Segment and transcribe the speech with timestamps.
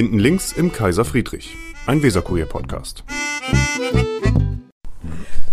[0.00, 1.54] Hinten links im Kaiser Friedrich,
[1.84, 3.04] ein Weserkurier-Podcast.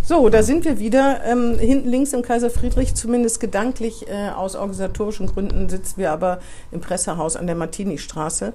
[0.01, 1.22] So, da sind wir wieder.
[1.25, 6.40] Ähm, hinten links im Kaiser Friedrich, zumindest gedanklich äh, aus organisatorischen Gründen, sitzen wir aber
[6.72, 8.54] im Pressehaus an der Martini-Straße.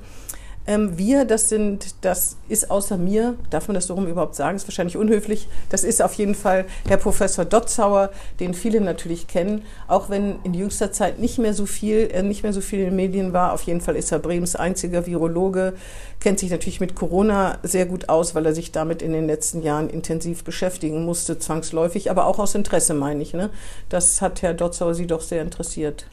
[0.66, 4.56] Ähm, wir, das sind, das ist außer mir, darf man das so rum überhaupt sagen,
[4.56, 5.48] ist wahrscheinlich unhöflich.
[5.70, 10.54] Das ist auf jeden Fall Herr Professor Dotzauer, den viele natürlich kennen, auch wenn in
[10.54, 13.52] jüngster Zeit nicht mehr so viel, äh, nicht mehr so viel in den Medien war.
[13.52, 15.74] Auf jeden Fall ist er Bremens einziger Virologe,
[16.20, 19.62] kennt sich natürlich mit Corona sehr gut aus, weil er sich damit in den letzten
[19.62, 23.34] Jahren intensiv beschäftigen musste, zwangsläufig, aber auch aus Interesse, meine ich.
[23.34, 23.50] Ne?
[23.88, 26.06] Das hat Herr Dotzauer Sie doch sehr interessiert.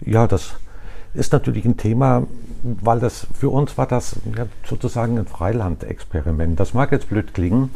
[0.00, 0.52] Ja, das
[1.12, 2.26] ist natürlich ein Thema,
[2.62, 6.58] weil das für uns war das ja, sozusagen ein Freilandexperiment.
[6.58, 7.70] Das mag jetzt blöd klingen,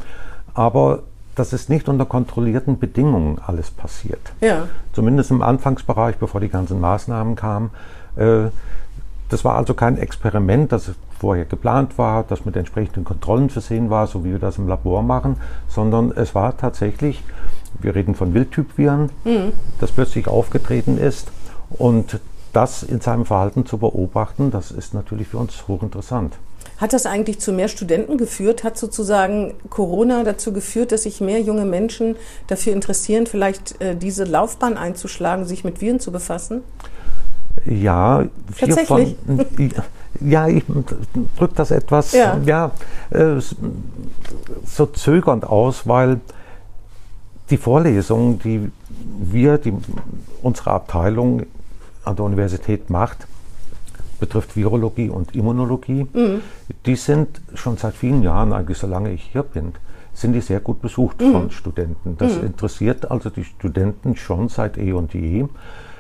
[0.55, 1.02] aber
[1.34, 4.20] das ist nicht unter kontrollierten Bedingungen alles passiert.
[4.41, 4.69] Ja.
[4.92, 7.70] Zumindest im Anfangsbereich, bevor die ganzen Maßnahmen kamen.
[8.16, 8.47] Äh,
[9.30, 14.06] das war also kein Experiment, das vorher geplant war, das mit entsprechenden Kontrollen versehen war,
[14.06, 15.36] so wie wir das im Labor machen,
[15.69, 17.23] sondern es war tatsächlich,
[17.80, 19.53] wir reden von Wildtypviren, mhm.
[19.80, 21.33] das plötzlich aufgetreten ist
[21.70, 22.20] und
[22.55, 26.34] das in seinem Verhalten zu beobachten, das ist natürlich für uns hochinteressant.
[26.78, 28.64] Hat das eigentlich zu mehr Studenten geführt?
[28.64, 32.16] Hat sozusagen Corona dazu geführt, dass sich mehr junge Menschen
[32.48, 36.62] dafür interessieren, vielleicht äh, diese Laufbahn einzuschlagen, sich mit Viren zu befassen?
[37.64, 38.24] Ja,
[38.58, 39.16] tatsächlich.
[39.24, 39.46] Von,
[40.20, 40.64] ja, ich
[41.39, 42.39] drücke das etwas ja.
[42.44, 42.70] ja
[43.11, 43.41] äh,
[44.64, 46.20] so zögernd aus, weil
[47.50, 48.70] die Vorlesungen, die
[49.18, 49.74] wir, die,
[50.42, 51.42] unsere Abteilung
[52.05, 53.27] an der Universität macht,
[54.20, 56.41] betrifft Virologie und Immunologie, mhm.
[56.86, 59.72] die sind schon seit vielen Jahren, eigentlich solange ich hier bin,
[60.12, 61.33] sind die sehr gut besucht mhm.
[61.33, 62.16] von Studenten.
[62.16, 62.46] Das mhm.
[62.46, 65.46] interessiert also die Studenten schon seit eh und je.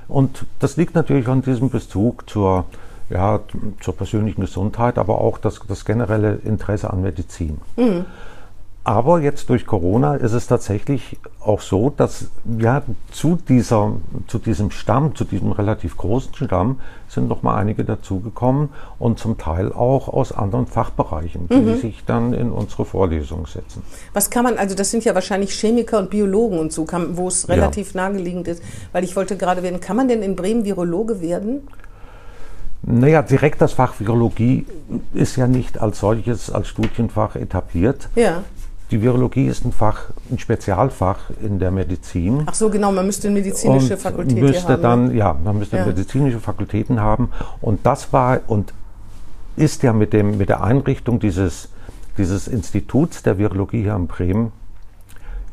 [0.08, 2.66] Und das liegt natürlich an diesem Bezug zur,
[3.10, 3.40] ja,
[3.80, 7.58] zur persönlichen Gesundheit, aber auch das, das generelle Interesse an Medizin.
[8.86, 12.26] Aber jetzt durch Corona ist es tatsächlich auch so, dass
[12.58, 13.92] ja zu, dieser,
[14.26, 18.68] zu diesem Stamm, zu diesem relativ großen Stamm, sind noch mal einige dazugekommen
[18.98, 21.80] und zum Teil auch aus anderen Fachbereichen, die mhm.
[21.80, 23.82] sich dann in unsere Vorlesung setzen.
[24.12, 27.48] Was kann man, also das sind ja wahrscheinlich Chemiker und Biologen und so, wo es
[27.48, 28.02] relativ ja.
[28.02, 28.62] naheliegend ist,
[28.92, 31.66] weil ich wollte gerade werden, kann man denn in Bremen Virologe werden?
[32.82, 34.66] Naja, direkt das Fach Virologie
[35.14, 38.10] ist ja nicht als solches, als Studienfach etabliert.
[38.14, 38.44] Ja.
[38.94, 42.44] Die Virologie ist ein Fach, ein Spezialfach in der Medizin.
[42.46, 44.82] Ach so, genau, man müsste eine medizinische Fakultät müsste haben.
[44.82, 45.14] Dann, ne?
[45.14, 45.84] ja, man müsste ja.
[45.84, 47.30] medizinische Fakultäten haben.
[47.60, 48.72] Und das war und
[49.56, 51.70] ist ja mit, dem, mit der Einrichtung dieses,
[52.18, 54.52] dieses Instituts der Virologie hier in Bremen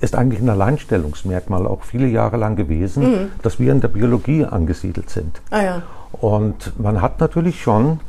[0.01, 3.27] ist eigentlich ein Alleinstellungsmerkmal auch viele Jahre lang gewesen, mhm.
[3.41, 5.41] dass wir in der Biologie angesiedelt sind.
[5.49, 5.83] Ah, ja.
[6.11, 8.01] Und man hat natürlich schon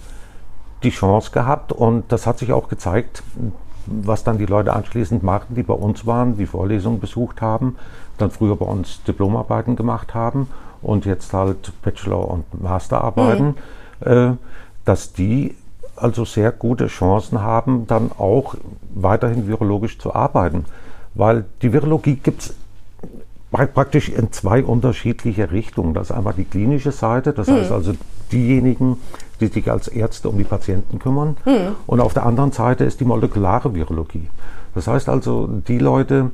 [0.83, 3.23] die Chance gehabt und das hat sich auch gezeigt,
[3.87, 7.77] was dann die Leute anschließend machten, die bei uns waren, die Vorlesungen besucht haben,
[8.19, 10.49] dann früher bei uns Diplomarbeiten gemacht haben
[10.83, 13.55] und jetzt halt Bachelor- und Masterarbeiten,
[14.01, 14.07] mhm.
[14.07, 14.33] äh,
[14.85, 15.55] dass die
[15.97, 18.57] also sehr gute Chancen haben, dann auch
[18.95, 20.65] weiterhin virologisch zu arbeiten.
[21.15, 22.55] Weil die Virologie gibt es
[23.53, 25.95] praktisch in zwei unterschiedliche Richtungen.
[25.95, 27.55] Das ist einmal die klinische Seite, das mhm.
[27.55, 27.95] heißt also
[28.33, 28.97] diejenigen,
[29.41, 31.37] die sich als Ärzte um die Patienten kümmern.
[31.45, 31.77] Mhm.
[31.87, 34.29] Und auf der anderen Seite ist die molekulare Virologie.
[34.75, 36.31] Das heißt also die Leute,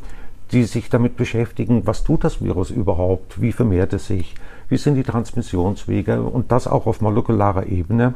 [0.53, 4.34] die sich damit beschäftigen, was tut das Virus überhaupt, wie vermehrt es sich,
[4.69, 8.15] wie sind die Transmissionswege und das auch auf molekularer Ebene.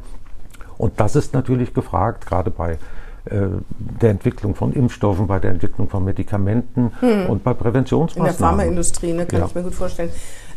[0.78, 2.78] Und das ist natürlich gefragt, gerade bei
[3.24, 7.26] der Entwicklung von Impfstoffen, bei der Entwicklung von Medikamenten hm.
[7.26, 8.30] und bei Präventionsmaßnahmen.
[8.30, 9.46] In der Pharmaindustrie, ne, kann ja.
[9.46, 10.10] ich mir gut vorstellen.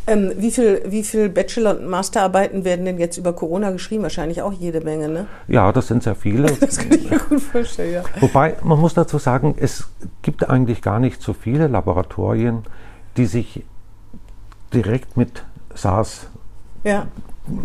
[0.08, 4.04] Ähm, wie viel, wie viel Bachelor- und Masterarbeiten werden denn jetzt über Corona geschrieben?
[4.04, 5.26] Wahrscheinlich auch jede Menge, ne?
[5.48, 6.52] Ja, das sind sehr viele.
[6.60, 8.04] das kann ich mir gut vorstellen, ja.
[8.20, 9.88] Wobei, man muss dazu sagen, es
[10.22, 12.64] gibt eigentlich gar nicht so viele Laboratorien,
[13.18, 13.64] die sich
[14.74, 15.44] direkt mit
[15.74, 16.28] SARS,
[16.84, 17.08] ja.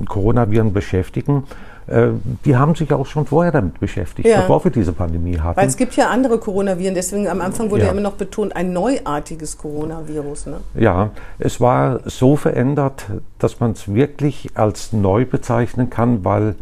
[0.08, 1.44] Coronaviren beschäftigen.
[1.90, 2.10] Äh,
[2.44, 4.42] die haben sich auch schon vorher damit beschäftigt, ja.
[4.42, 5.56] bevor wir diese Pandemie hatten.
[5.56, 8.54] Weil es gibt ja andere Coronaviren, deswegen am Anfang wurde ja, ja immer noch betont,
[8.54, 10.46] ein neuartiges Coronavirus.
[10.46, 10.60] Ne?
[10.74, 11.10] Ja,
[11.40, 13.06] es war so verändert,
[13.40, 16.54] dass man es wirklich als neu bezeichnen kann, weil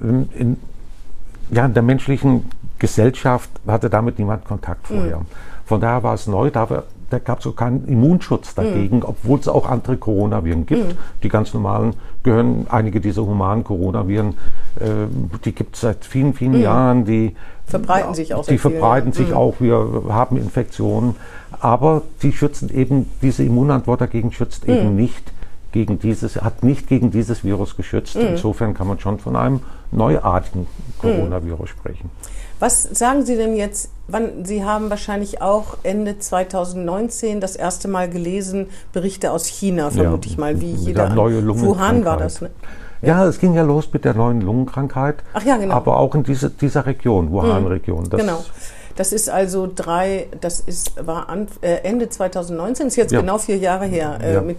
[0.00, 0.56] ähm, in,
[1.50, 5.18] ja, in der menschlichen Gesellschaft hatte damit niemand Kontakt vorher.
[5.18, 5.26] Mhm.
[5.64, 6.50] Von daher war es neu,
[7.10, 9.04] da gab es auch keinen Immunschutz dagegen, mhm.
[9.04, 10.88] obwohl es auch andere Coronaviren gibt.
[10.88, 10.98] Mhm.
[11.22, 14.34] Die ganz normalen gehören, einige dieser humanen Coronaviren,
[14.78, 15.06] äh,
[15.44, 16.62] die gibt es seit vielen, vielen mhm.
[16.62, 17.04] Jahren.
[17.04, 17.34] Die
[17.66, 18.46] verbreiten sich auch.
[18.46, 19.36] Die verbreiten sich mhm.
[19.36, 19.54] auch.
[19.60, 21.16] Wir haben Infektionen.
[21.58, 24.96] Aber die schützen eben, diese Immunantwort dagegen schützt eben mhm.
[24.96, 25.32] nicht
[25.72, 28.16] gegen dieses, hat nicht gegen dieses Virus geschützt.
[28.16, 28.28] Mhm.
[28.28, 29.60] Insofern kann man schon von einem
[29.92, 30.66] neuartigen
[30.98, 31.66] Coronavirus mhm.
[31.66, 32.10] sprechen.
[32.60, 38.10] Was sagen Sie denn jetzt, wann, Sie haben wahrscheinlich auch Ende 2019 das erste Mal
[38.10, 41.08] gelesen, Berichte aus China, vermute ja, ich mal, wie jeder.
[41.08, 42.50] Neue Wuhan war das, ne?
[43.00, 43.26] Ja.
[43.26, 45.16] es ging ja los mit der neuen Lungenkrankheit.
[45.32, 45.74] Ach ja, genau.
[45.74, 48.04] Aber auch in diese, dieser Region, Wuhan-Region.
[48.04, 48.44] Mhm, genau.
[48.94, 53.22] Das ist also drei, das ist, war an, äh, Ende 2019, ist jetzt ja.
[53.22, 54.18] genau vier Jahre her.
[54.22, 54.40] Äh, ja.
[54.42, 54.58] mit,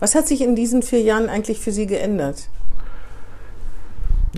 [0.00, 2.48] was hat sich in diesen vier Jahren eigentlich für Sie geändert?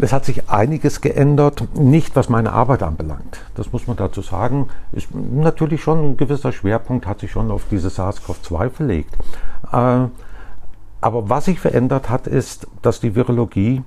[0.00, 3.41] Es hat sich einiges geändert, nicht was meine Arbeit anbelangt.
[3.55, 4.69] Das muss man dazu sagen.
[4.93, 9.14] Ist natürlich schon ein gewisser Schwerpunkt hat sich schon auf diese SARS-CoV-2 verlegt.
[9.73, 10.06] Äh,
[11.00, 13.82] aber was sich verändert hat, ist, dass die Virologie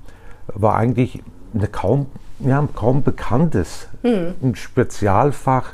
[0.53, 1.23] war eigentlich
[1.53, 2.05] eine kaum,
[2.39, 4.35] ja, kaum bekanntes hm.
[4.41, 5.73] ein Spezialfach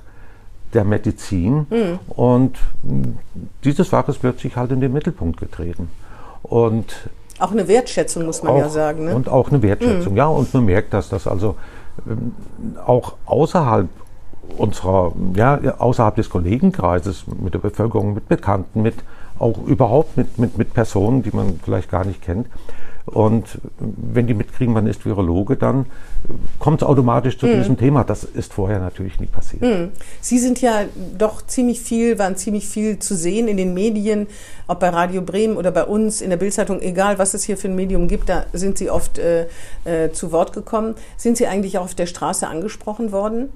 [0.74, 1.68] der Medizin.
[1.70, 2.00] Hm.
[2.08, 2.58] Und
[3.64, 5.90] dieses Fach ist plötzlich halt in den Mittelpunkt getreten.
[6.42, 7.10] Und
[7.40, 9.06] auch eine Wertschätzung, muss man auch, ja sagen.
[9.06, 9.16] Ne?
[9.16, 10.18] Und auch eine Wertschätzung, mhm.
[10.18, 10.28] ja.
[10.28, 11.56] Und man merkt, dass das also
[12.08, 12.34] ähm,
[12.86, 13.88] auch außerhalb
[14.58, 18.96] unserer, ja, außerhalb des Kollegenkreises, mit der Bevölkerung, mit Bekannten, mit
[19.40, 22.48] auch überhaupt mit, mit, mit Personen, die man vielleicht gar nicht kennt,
[23.06, 25.88] und wenn die mitkriegen, man ist Virologe, dann
[26.58, 27.54] kommt es automatisch zu mhm.
[27.56, 28.06] diesem Thema.
[28.06, 29.62] Das ist vorher natürlich nie passiert.
[29.62, 29.92] Mhm.
[30.22, 30.84] Sie sind ja
[31.18, 34.28] doch ziemlich viel, waren ziemlich viel zu sehen in den Medien,
[34.68, 37.68] ob bei Radio Bremen oder bei uns in der Bildzeitung, egal was es hier für
[37.68, 39.48] ein Medium gibt, da sind Sie oft äh,
[39.84, 40.96] äh, zu Wort gekommen.
[41.18, 43.50] Sind Sie eigentlich auch auf der Straße angesprochen worden?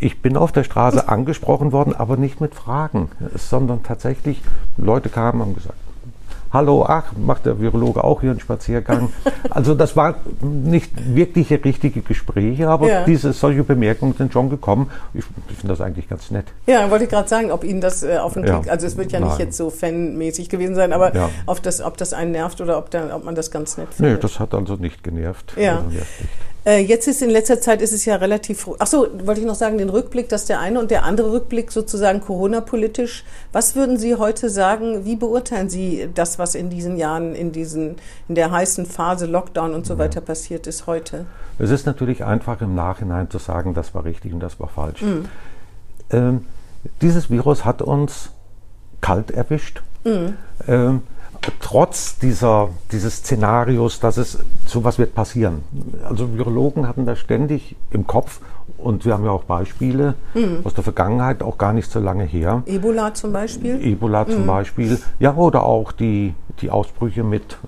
[0.00, 4.42] Ich bin auf der Straße angesprochen worden, aber nicht mit Fragen, sondern tatsächlich
[4.76, 5.78] Leute kamen und haben gesagt,
[6.54, 9.10] hallo, ach, macht der Virologe auch hier einen Spaziergang.
[9.50, 13.04] Also das war nicht wirklich richtige Gespräche, aber ja.
[13.04, 14.90] diese solche Bemerkungen sind schon gekommen.
[15.12, 16.46] Ich, ich finde das eigentlich ganz nett.
[16.66, 18.72] Ja, wollte ich gerade sagen, ob Ihnen das äh, auf den Klick, ja.
[18.72, 19.28] also es wird ja Nein.
[19.28, 21.30] nicht jetzt so fanmäßig gewesen sein, aber ja.
[21.46, 24.14] auf das, ob das einen nervt oder ob, da, ob man das ganz nett findet.
[24.14, 25.54] Nee, das hat also nicht genervt.
[25.56, 25.76] Ja.
[25.76, 26.53] Also nervt nicht.
[26.66, 28.68] Äh, jetzt ist in letzter Zeit ist es ja relativ.
[28.78, 31.70] Ach so, wollte ich noch sagen, den Rückblick, dass der eine und der andere Rückblick
[31.70, 33.24] sozusagen Corona-politisch.
[33.52, 35.04] Was würden Sie heute sagen?
[35.04, 37.96] Wie beurteilen Sie das, was in diesen Jahren, in diesen,
[38.28, 41.26] in der heißen Phase Lockdown und so weiter passiert ist heute?
[41.58, 45.02] Es ist natürlich einfach im Nachhinein zu sagen, das war richtig und das war falsch.
[45.02, 45.26] Mhm.
[46.10, 46.46] Ähm,
[47.02, 48.30] dieses Virus hat uns
[49.02, 49.82] kalt erwischt.
[50.04, 50.34] Mhm.
[50.66, 51.02] Ähm,
[51.60, 55.62] trotz dieser, dieses Szenarios, dass es sowas wird passieren.
[56.04, 58.40] Also Virologen hatten das ständig im Kopf
[58.78, 60.58] und wir haben ja auch Beispiele mhm.
[60.64, 62.62] aus der Vergangenheit, auch gar nicht so lange her.
[62.66, 63.84] Ebola zum Beispiel?
[63.84, 64.30] Ebola mhm.
[64.30, 67.58] zum Beispiel, ja, oder auch die, die Ausbrüche mit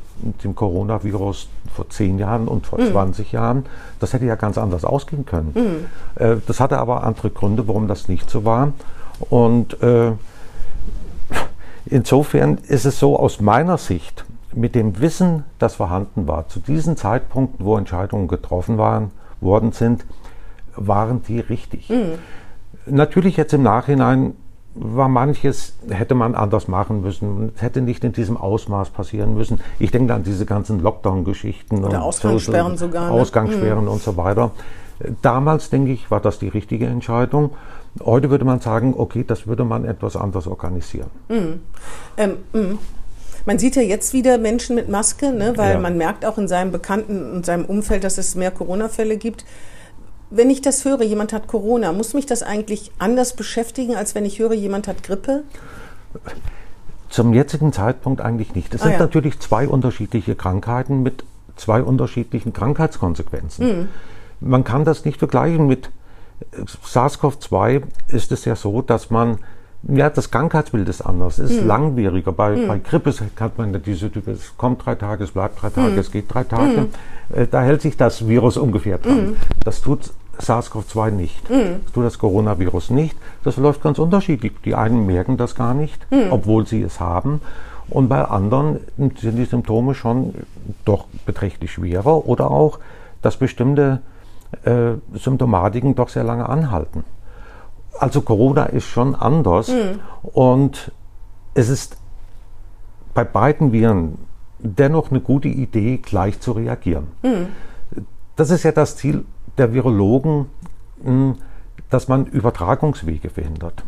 [0.45, 2.93] dem Coronavirus vor zehn Jahren und vor mhm.
[2.93, 3.67] 20 Jahren.
[4.01, 5.53] Das hätte ja ganz anders ausgehen können.
[5.55, 6.23] Mhm.
[6.23, 8.73] Äh, das hatte aber andere Gründe, warum das nicht so war.
[9.31, 10.13] Und äh,
[11.87, 16.97] Insofern ist es so aus meiner Sicht, mit dem Wissen, das vorhanden war, zu diesen
[16.97, 19.11] Zeitpunkten, wo Entscheidungen getroffen waren,
[19.41, 20.05] worden sind,
[20.75, 21.89] waren die richtig.
[21.91, 22.19] Mhm.
[22.87, 24.35] Natürlich jetzt im Nachhinein
[24.75, 27.53] war manches, hätte man anders machen müssen.
[27.57, 29.61] Es hätte nicht in diesem Ausmaß passieren müssen.
[29.79, 31.85] Ich denke an diese ganzen Lockdown-Geschichten.
[31.85, 33.11] Oder Ausgangssperren so, sogar.
[33.11, 33.13] Ne?
[33.13, 33.91] Ausgangssperren mhm.
[33.91, 34.51] und so weiter.
[35.23, 37.51] Damals, denke ich, war das die richtige Entscheidung.
[38.05, 41.11] Heute würde man sagen, okay, das würde man etwas anders organisieren.
[41.29, 41.61] Mhm.
[42.17, 42.79] Ähm, mh.
[43.47, 45.81] Man sieht ja jetzt wieder Menschen mit Maske, ne, weil ja.
[45.81, 49.45] man merkt auch in seinem Bekannten und seinem Umfeld, dass es mehr Corona-Fälle gibt.
[50.31, 54.25] Wenn ich das höre, jemand hat Corona, muss mich das eigentlich anders beschäftigen, als wenn
[54.25, 55.45] ich höre, jemand hat Grippe?
[57.09, 58.75] Zum jetzigen Zeitpunkt eigentlich nicht.
[58.75, 58.99] Es ah, sind ja.
[58.99, 61.23] natürlich zwei unterschiedliche Krankheiten mit
[61.55, 63.67] zwei unterschiedlichen Krankheitskonsequenzen.
[63.67, 63.89] Mhm.
[64.41, 65.91] Man kann das nicht vergleichen mit
[66.85, 69.39] SARS-CoV-2 ist es ja so, dass man
[69.89, 71.67] ja, das Krankheitsbild ist anders, es ist hm.
[71.69, 72.33] langwieriger.
[72.33, 72.67] Bei, hm.
[72.67, 75.99] bei Grippe hat man diese Typ, es kommt drei Tage, es bleibt drei Tage, hm.
[75.99, 76.77] es geht drei Tage.
[76.77, 76.89] Hm.
[77.35, 79.19] Äh, da hält sich das Virus ungefähr dran.
[79.19, 79.37] Hm.
[79.65, 81.49] Das tut SARS-CoV-2 nicht.
[81.49, 81.83] Hm.
[81.85, 83.17] Das tut das Coronavirus nicht.
[83.45, 84.53] Das verläuft ganz unterschiedlich.
[84.65, 87.41] Die einen merken das gar nicht, obwohl sie es haben.
[87.89, 90.35] Und bei anderen sind die Symptome schon
[90.85, 92.81] doch beträchtlich schwerer oder auch,
[93.23, 94.01] dass bestimmte
[94.65, 97.05] äh, Symptomatiken doch sehr lange anhalten.
[97.99, 100.01] Also Corona ist schon anders mhm.
[100.23, 100.93] und
[101.55, 101.97] es ist
[103.15, 104.19] bei beiden Viren
[104.59, 107.09] dennoch eine gute Idee, gleich zu reagieren.
[107.23, 107.49] Mhm.
[108.37, 109.25] Das ist ja das Ziel
[109.57, 110.47] der Virologen,
[111.03, 111.37] hm,
[111.89, 113.85] dass man Übertragungswege verhindert.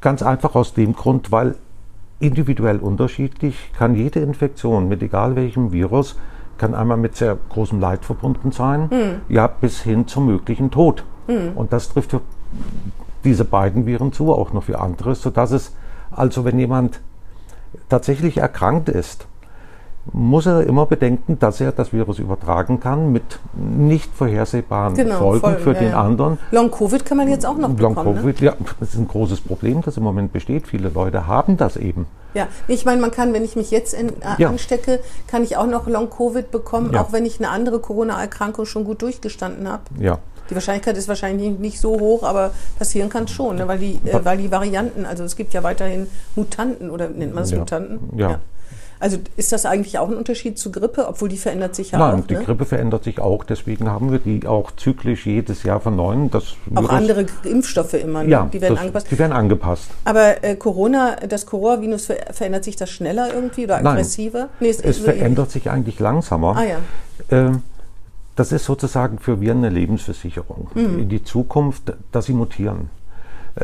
[0.00, 1.54] Ganz einfach aus dem Grund, weil
[2.20, 6.16] individuell unterschiedlich kann jede Infektion mit egal welchem Virus
[6.58, 9.20] kann einmal mit sehr großem Leid verbunden sein, mhm.
[9.34, 11.04] ja, bis hin zum möglichen Tod.
[11.26, 11.52] Mhm.
[11.54, 12.20] Und das trifft für
[13.24, 15.72] diese beiden Viren zu, auch noch für andere, sodass es
[16.10, 17.00] also, wenn jemand
[17.88, 19.26] tatsächlich erkrankt ist,
[20.12, 25.40] muss er immer bedenken, dass er das Virus übertragen kann mit nicht vorhersehbaren genau, Folgen,
[25.40, 26.02] Folgen für ja, den ja.
[26.02, 26.38] anderen.
[26.50, 28.14] Long-Covid kann man jetzt auch noch Long bekommen.
[28.14, 28.46] Long-Covid, ne?
[28.46, 30.66] ja, das ist ein großes Problem, das im Moment besteht.
[30.66, 32.06] Viele Leute haben das eben.
[32.34, 34.48] Ja, ich meine, man kann, wenn ich mich jetzt in, äh, ja.
[34.48, 39.02] anstecke, kann ich auch noch Long-Covid bekommen, auch wenn ich eine andere Corona-Erkrankung schon gut
[39.02, 39.82] durchgestanden habe.
[39.98, 40.18] Ja.
[40.50, 43.68] Die Wahrscheinlichkeit ist wahrscheinlich nicht so hoch, aber passieren kann es schon, ne?
[43.68, 47.44] weil, die, äh, weil die Varianten, also es gibt ja weiterhin Mutanten oder nennt man
[47.44, 48.18] das Mutanten?
[48.18, 48.40] ja.
[49.00, 52.08] Also ist das eigentlich auch ein Unterschied zu Grippe, obwohl die verändert sich ja Nein,
[52.08, 52.16] auch?
[52.16, 52.44] Nein, die ne?
[52.44, 53.44] Grippe verändert sich auch.
[53.44, 56.30] Deswegen haben wir die auch zyklisch jedes Jahr verneuern.
[56.30, 58.30] Das auch Virus, andere Impfstoffe immer, ne?
[58.30, 59.06] ja, die werden das, angepasst.
[59.10, 59.90] Die werden angepasst.
[60.04, 64.38] Aber äh, Corona, das Coronavirus verändert sich das schneller irgendwie oder aggressiver?
[64.38, 66.56] Nein, nee, es, es verändert sich eigentlich langsamer.
[66.56, 66.78] Ah, ja.
[67.30, 67.62] Ähm,
[68.38, 71.00] das ist sozusagen für wir eine Lebensversicherung mhm.
[71.00, 72.88] in die Zukunft, dass sie mutieren.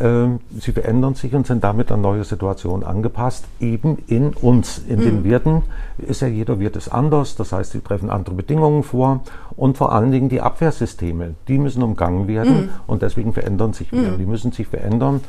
[0.01, 4.79] Ähm, sie verändern sich und sind damit an neue Situationen angepasst, eben in uns.
[4.79, 5.05] In mhm.
[5.05, 5.63] den Wirten
[5.99, 9.21] ist ja jeder Wirt ist anders, das heißt, sie treffen andere Bedingungen vor
[9.57, 12.69] und vor allen Dingen die Abwehrsysteme, die müssen umgangen werden mhm.
[12.87, 14.15] und deswegen verändern sich Viren.
[14.15, 14.19] Mhm.
[14.19, 15.21] Die müssen sich verändern,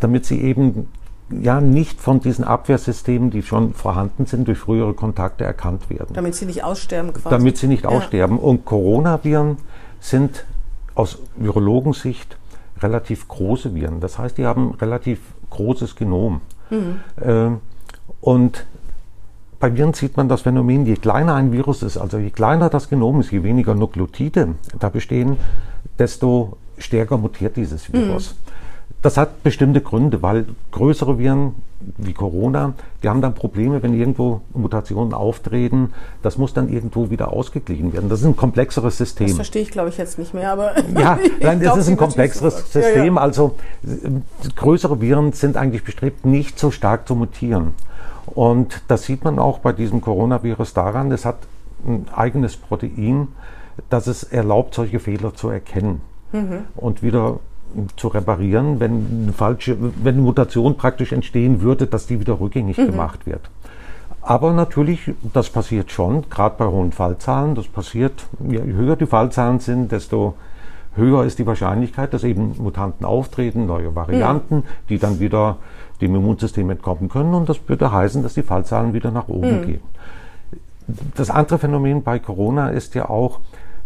[0.00, 0.88] damit sie eben
[1.30, 6.14] ja nicht von diesen Abwehrsystemen, die schon vorhanden sind, durch frühere Kontakte erkannt werden.
[6.14, 7.28] Damit sie nicht aussterben quasi.
[7.28, 7.90] Damit sie nicht ja.
[7.90, 8.38] aussterben.
[8.38, 9.58] Und Coronaviren
[10.00, 10.44] sind
[10.94, 12.38] aus Virologensicht
[12.80, 14.00] relativ große Viren.
[14.00, 15.20] Das heißt, die haben relativ
[15.50, 16.40] großes Genom.
[16.70, 17.00] Mhm.
[17.20, 17.50] Äh,
[18.20, 18.66] und
[19.60, 22.88] bei Viren sieht man das Phänomen, je kleiner ein Virus ist, also je kleiner das
[22.88, 25.36] Genom ist, je weniger Nukleotide da bestehen,
[25.98, 28.34] desto stärker mutiert dieses Virus.
[28.34, 28.52] Mhm.
[29.02, 31.54] Das hat bestimmte Gründe, weil größere Viren
[31.96, 35.92] wie Corona, die haben dann Probleme, wenn irgendwo Mutationen auftreten.
[36.22, 38.08] Das muss dann irgendwo wieder ausgeglichen werden.
[38.08, 39.28] Das ist ein komplexeres System.
[39.28, 40.52] Das verstehe ich, glaube ich, jetzt nicht mehr.
[40.52, 42.96] Aber ja, nein, das ist ein komplexeres System.
[42.96, 43.16] Ja, ja.
[43.16, 43.54] Also
[44.56, 47.74] größere Viren sind eigentlich bestrebt, nicht so stark zu mutieren.
[48.26, 51.38] Und das sieht man auch bei diesem Coronavirus daran, es hat
[51.86, 53.28] ein eigenes Protein,
[53.88, 56.00] das es erlaubt, solche Fehler zu erkennen.
[56.32, 56.64] Mhm.
[56.76, 57.38] Und wieder
[57.96, 62.78] zu reparieren, wenn eine falsche, wenn eine Mutation praktisch entstehen würde, dass die wieder rückgängig
[62.78, 62.86] mhm.
[62.86, 63.42] gemacht wird.
[64.20, 67.54] Aber natürlich, das passiert schon, gerade bei hohen Fallzahlen.
[67.54, 70.34] Das passiert, je höher die Fallzahlen sind, desto
[70.94, 74.64] höher ist die Wahrscheinlichkeit, dass eben Mutanten auftreten, neue Varianten, mhm.
[74.88, 75.56] die dann wieder
[76.00, 77.34] dem Immunsystem entkommen können.
[77.34, 79.66] Und das würde heißen, dass die Fallzahlen wieder nach oben mhm.
[79.66, 79.80] gehen.
[81.14, 83.40] Das andere Phänomen bei Corona ist ja auch,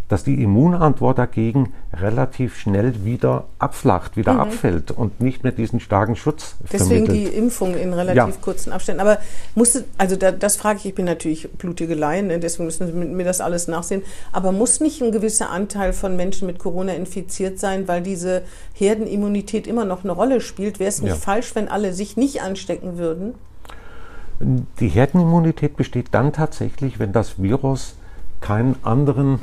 [0.09, 4.39] dass die Immunantwort dagegen relativ schnell wieder abflacht, wieder mhm.
[4.41, 7.33] abfällt und nicht mehr diesen starken Schutz Deswegen vermittelt.
[7.33, 8.41] die Impfung in relativ ja.
[8.41, 9.01] kurzen Abständen.
[9.01, 9.19] Aber
[9.55, 12.93] musste, also da, das frage ich, ich bin natürlich blutige Laien, ne, deswegen müssen Sie
[12.93, 14.03] mir das alles nachsehen.
[14.31, 18.43] Aber muss nicht ein gewisser Anteil von Menschen mit Corona infiziert sein, weil diese
[18.73, 20.79] Herdenimmunität immer noch eine Rolle spielt?
[20.79, 21.15] Wäre es nicht ja.
[21.15, 23.35] falsch, wenn alle sich nicht anstecken würden?
[24.79, 27.95] Die Herdenimmunität besteht dann tatsächlich, wenn das Virus
[28.41, 29.39] keinen anderen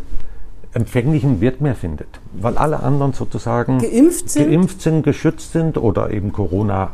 [0.73, 6.11] empfänglichen Wirt mehr findet, weil alle anderen sozusagen geimpft sind, geimpft sind geschützt sind oder
[6.11, 6.91] eben Corona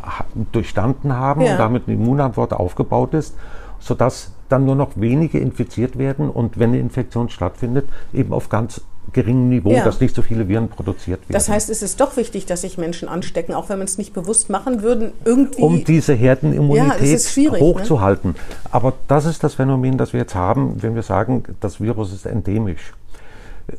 [0.52, 1.52] durchstanden haben ja.
[1.52, 3.34] und damit eine Immunantwort aufgebaut ist,
[3.78, 8.80] sodass dann nur noch wenige infiziert werden und wenn eine Infektion stattfindet, eben auf ganz
[9.12, 9.84] geringem Niveau, ja.
[9.84, 11.32] dass nicht so viele Viren produziert werden.
[11.32, 14.12] Das heißt, es ist doch wichtig, dass sich Menschen anstecken, auch wenn man es nicht
[14.12, 15.62] bewusst machen würden, irgendwie.
[15.62, 17.60] Um diese Herdenimmunität ja, ne?
[17.60, 18.30] hochzuhalten.
[18.30, 18.36] Ne?
[18.70, 22.26] Aber das ist das Phänomen, das wir jetzt haben, wenn wir sagen, das Virus ist
[22.26, 22.94] endemisch.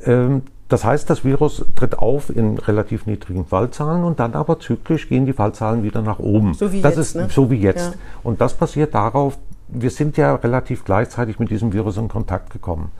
[0.05, 5.07] Ähm, das heißt, das Virus tritt auf in relativ niedrigen Fallzahlen und dann aber zyklisch
[5.07, 6.53] gehen die Fallzahlen wieder nach oben.
[6.53, 7.07] So wie das jetzt.
[7.07, 7.27] Ist ne?
[7.29, 7.93] so wie jetzt.
[7.93, 7.99] Ja.
[8.23, 9.37] Und das passiert darauf,
[9.69, 12.91] wir sind ja relativ gleichzeitig mit diesem Virus in Kontakt gekommen.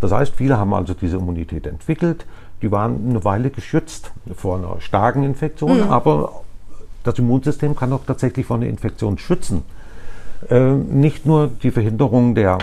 [0.00, 2.26] Das heißt, viele haben also diese Immunität entwickelt.
[2.62, 5.90] Die waren eine Weile geschützt vor einer starken Infektion, mhm.
[5.90, 6.42] aber
[7.04, 9.62] das Immunsystem kann auch tatsächlich vor einer Infektion schützen.
[10.48, 12.58] Äh, nicht nur die Verhinderung der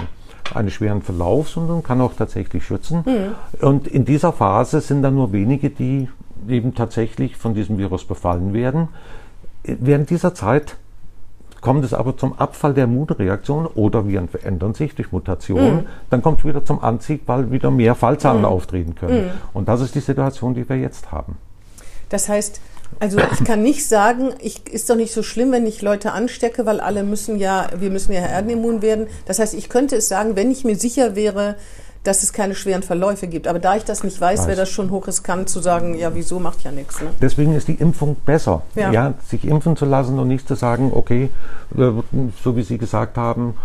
[0.56, 3.03] eines schweren Verlaufs, sondern kann auch tatsächlich schützen.
[3.06, 3.65] Mhm.
[3.65, 6.10] Und in dieser Phase sind dann nur wenige, die
[6.48, 8.89] eben tatsächlich von diesem Virus befallen werden.
[9.63, 10.77] Während dieser Zeit
[11.62, 15.75] kommt es aber zum Abfall der Immunreaktion oder Viren verändern sich durch Mutationen.
[15.75, 15.86] Mhm.
[16.10, 18.46] Dann kommt es wieder zum Anziehen, weil wieder mehr Fallzahlen mhm.
[18.46, 19.25] auftreten können.
[19.25, 19.32] Mhm.
[19.53, 21.38] Und das ist die Situation, die wir jetzt haben.
[22.10, 22.62] Das heißt,
[23.00, 26.65] also ich kann nicht sagen, ich, ist doch nicht so schlimm, wenn ich Leute anstecke,
[26.65, 29.08] weil alle müssen ja, wir müssen ja erdenimmun werden.
[29.25, 31.55] Das heißt, ich könnte es sagen, wenn ich mir sicher wäre,
[32.03, 33.48] dass es keine schweren Verläufe gibt.
[33.48, 36.63] Aber da ich das nicht weiß, wäre das schon hochriskant zu sagen, ja, wieso macht
[36.63, 37.01] ja nichts.
[37.01, 37.10] Ne?
[37.22, 38.63] Deswegen ist die Impfung besser.
[38.75, 38.91] Ja.
[38.91, 39.13] ja.
[39.27, 41.29] sich impfen zu lassen und nicht zu sagen, okay,
[41.77, 41.91] äh,
[42.43, 43.55] so wie Sie gesagt haben,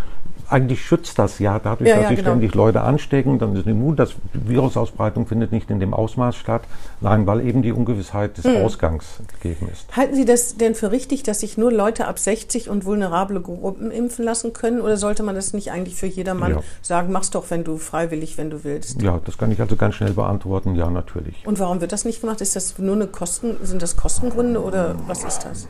[0.49, 2.31] eigentlich schützt das ja dadurch, Ja, dass ja, sich genau.
[2.31, 6.63] ständig Leute anstecken, dann ist immun, das die Virusausbreitung findet nicht in dem Ausmaß statt.
[7.01, 8.57] Nein, weil eben die Ungewissheit des Mhm.
[8.57, 9.05] Ausgangs
[9.41, 9.95] gegeben ist.
[9.97, 13.91] Halten Sie das denn für richtig, dass sich nur Leute ab 60 und vulnerable Gruppen
[13.91, 14.81] impfen lassen können?
[14.81, 16.61] Oder sollte man das nicht eigentlich für jedermann Ja.
[16.83, 19.03] sagen, mach's doch, wenn du freiwillig, wenn du willst?
[19.03, 20.75] Ja, das kann ich also ganz schnell beantworten.
[20.75, 21.47] Ja, natürlich.
[21.47, 22.41] Und warum wird das nicht gemacht?
[22.41, 25.69] Ist das nur eine Kosten, sind das Kostengründe oder was ist das?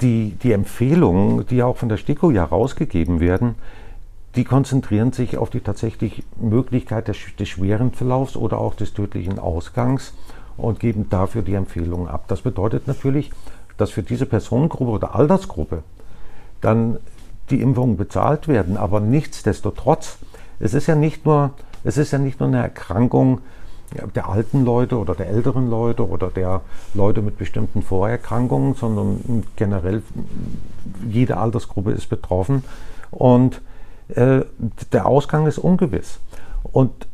[0.00, 3.56] Die, die Empfehlungen, die auch von der STIKO ja rausgegeben werden,
[4.36, 9.38] die konzentrieren sich auf die tatsächlich Möglichkeit des, des schweren Verlaufs oder auch des tödlichen
[9.38, 10.14] Ausgangs
[10.56, 12.24] und geben dafür die Empfehlungen ab.
[12.28, 13.32] Das bedeutet natürlich,
[13.76, 15.82] dass für diese Personengruppe oder Altersgruppe
[16.60, 16.98] dann
[17.50, 18.76] die Impfungen bezahlt werden.
[18.76, 20.18] Aber nichtsdestotrotz,
[20.58, 21.52] es ist ja nicht nur,
[21.84, 23.40] es ist ja nicht nur eine Erkrankung
[24.14, 26.60] der alten Leute oder der älteren Leute oder der
[26.94, 30.02] Leute mit bestimmten Vorerkrankungen, sondern generell
[31.08, 32.64] jede Altersgruppe ist betroffen.
[33.10, 33.60] Und
[34.08, 34.42] äh,
[34.92, 36.20] der Ausgang ist ungewiss.
[36.72, 37.07] Und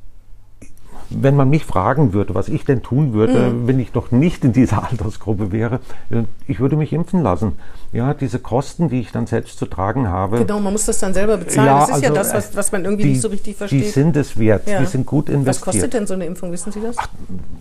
[1.11, 3.67] wenn man mich fragen würde, was ich denn tun würde, Mhm.
[3.69, 5.81] wenn ich noch nicht in dieser Altersgruppe wäre,
[6.11, 7.53] äh, ich würde mich impfen lassen.
[7.93, 10.39] Ja, diese Kosten, die ich dann selbst zu tragen habe.
[10.39, 11.67] Genau, man muss das dann selber bezahlen.
[11.67, 13.59] Ja, das ist ja also, das, was, was man irgendwie die, nicht so richtig Die
[13.59, 13.93] versteht.
[13.93, 14.81] sind es wert, Ja.
[14.81, 15.65] die sind gut was investiert.
[15.65, 16.97] kostet denn so eine Impfung, wissen Sie das?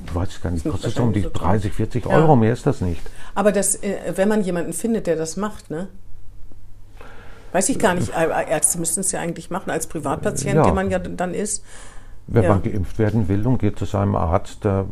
[0.08, 1.50] Ich weiß gar nicht, Ist kostet so um die wahrscheinlich so teuer.
[1.50, 2.12] 30, 40 Ja.
[2.16, 3.02] Euro, mehr ist das nicht.
[3.36, 5.88] Aber das, äh, wenn man jemanden findet, der das macht, ne?
[7.52, 8.12] Weiß ich gar nicht.
[8.50, 10.64] Ärzte müssten es ja eigentlich machen als Privatpatient, Ja.
[10.64, 11.64] der man ja dann ist.
[12.28, 12.50] Wenn Ja.
[12.50, 14.86] man geimpft werden will und geht zu seinem Arzt, da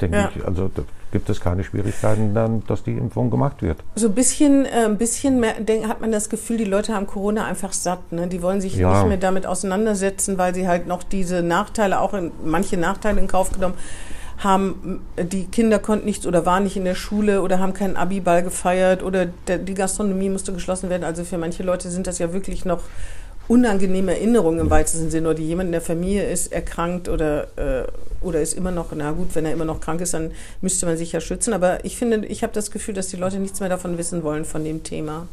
[0.00, 0.30] denke Ja.
[0.34, 3.78] ich, also da gibt es keine Schwierigkeiten, dann, dass die Impfung gemacht wird.
[3.96, 7.06] So ein bisschen, äh, ein bisschen mehr, denk, hat man das Gefühl, die Leute haben
[7.08, 8.12] Corona einfach satt.
[8.12, 8.28] Ne?
[8.28, 8.92] Die wollen sich Ja.
[9.00, 13.26] nicht mehr damit auseinandersetzen, weil sie halt noch diese Nachteile, auch in, manche Nachteile in
[13.26, 13.74] Kauf genommen
[14.38, 15.00] haben.
[15.20, 19.02] Die Kinder konnten nichts oder waren nicht in der Schule oder haben keinen Abiball gefeiert
[19.02, 21.02] oder der, die Gastronomie musste geschlossen werden.
[21.02, 22.82] Also für manche Leute sind das ja wirklich noch
[23.48, 25.30] unangenehme Erinnerungen im weitesten Sinne.
[25.30, 27.86] Oder jemand in der Familie ist erkrankt oder, äh,
[28.20, 30.96] oder ist immer noch, na gut, wenn er immer noch krank ist, dann müsste man
[30.96, 31.52] sich ja schützen.
[31.54, 34.44] Aber ich finde, ich habe das Gefühl, dass die Leute nichts mehr davon wissen wollen,
[34.44, 35.26] von dem Thema.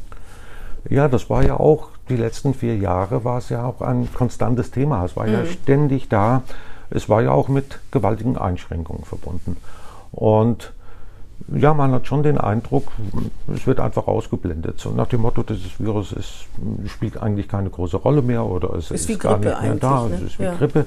[0.89, 4.72] Ja, das war ja auch, die letzten vier Jahre war es ja auch ein konstantes
[4.72, 5.03] Thema.
[5.03, 5.48] Es war ja Mhm.
[5.48, 6.43] ständig da.
[6.91, 9.58] Es war ja auch mit gewaltigen Einschränkungen verbunden.
[10.12, 10.71] Und
[11.56, 12.88] ja, man hat schon den Eindruck,
[13.54, 14.80] es wird einfach ausgeblendet.
[14.80, 16.45] So nach dem Motto, dieses Virus ist,
[16.88, 20.08] spielt eigentlich keine große Rolle mehr oder es Ist ist, gar Grippe nicht mehr da.
[20.08, 20.15] ne?
[20.15, 20.56] Es ist wie Ja.
[20.56, 20.86] Grippe.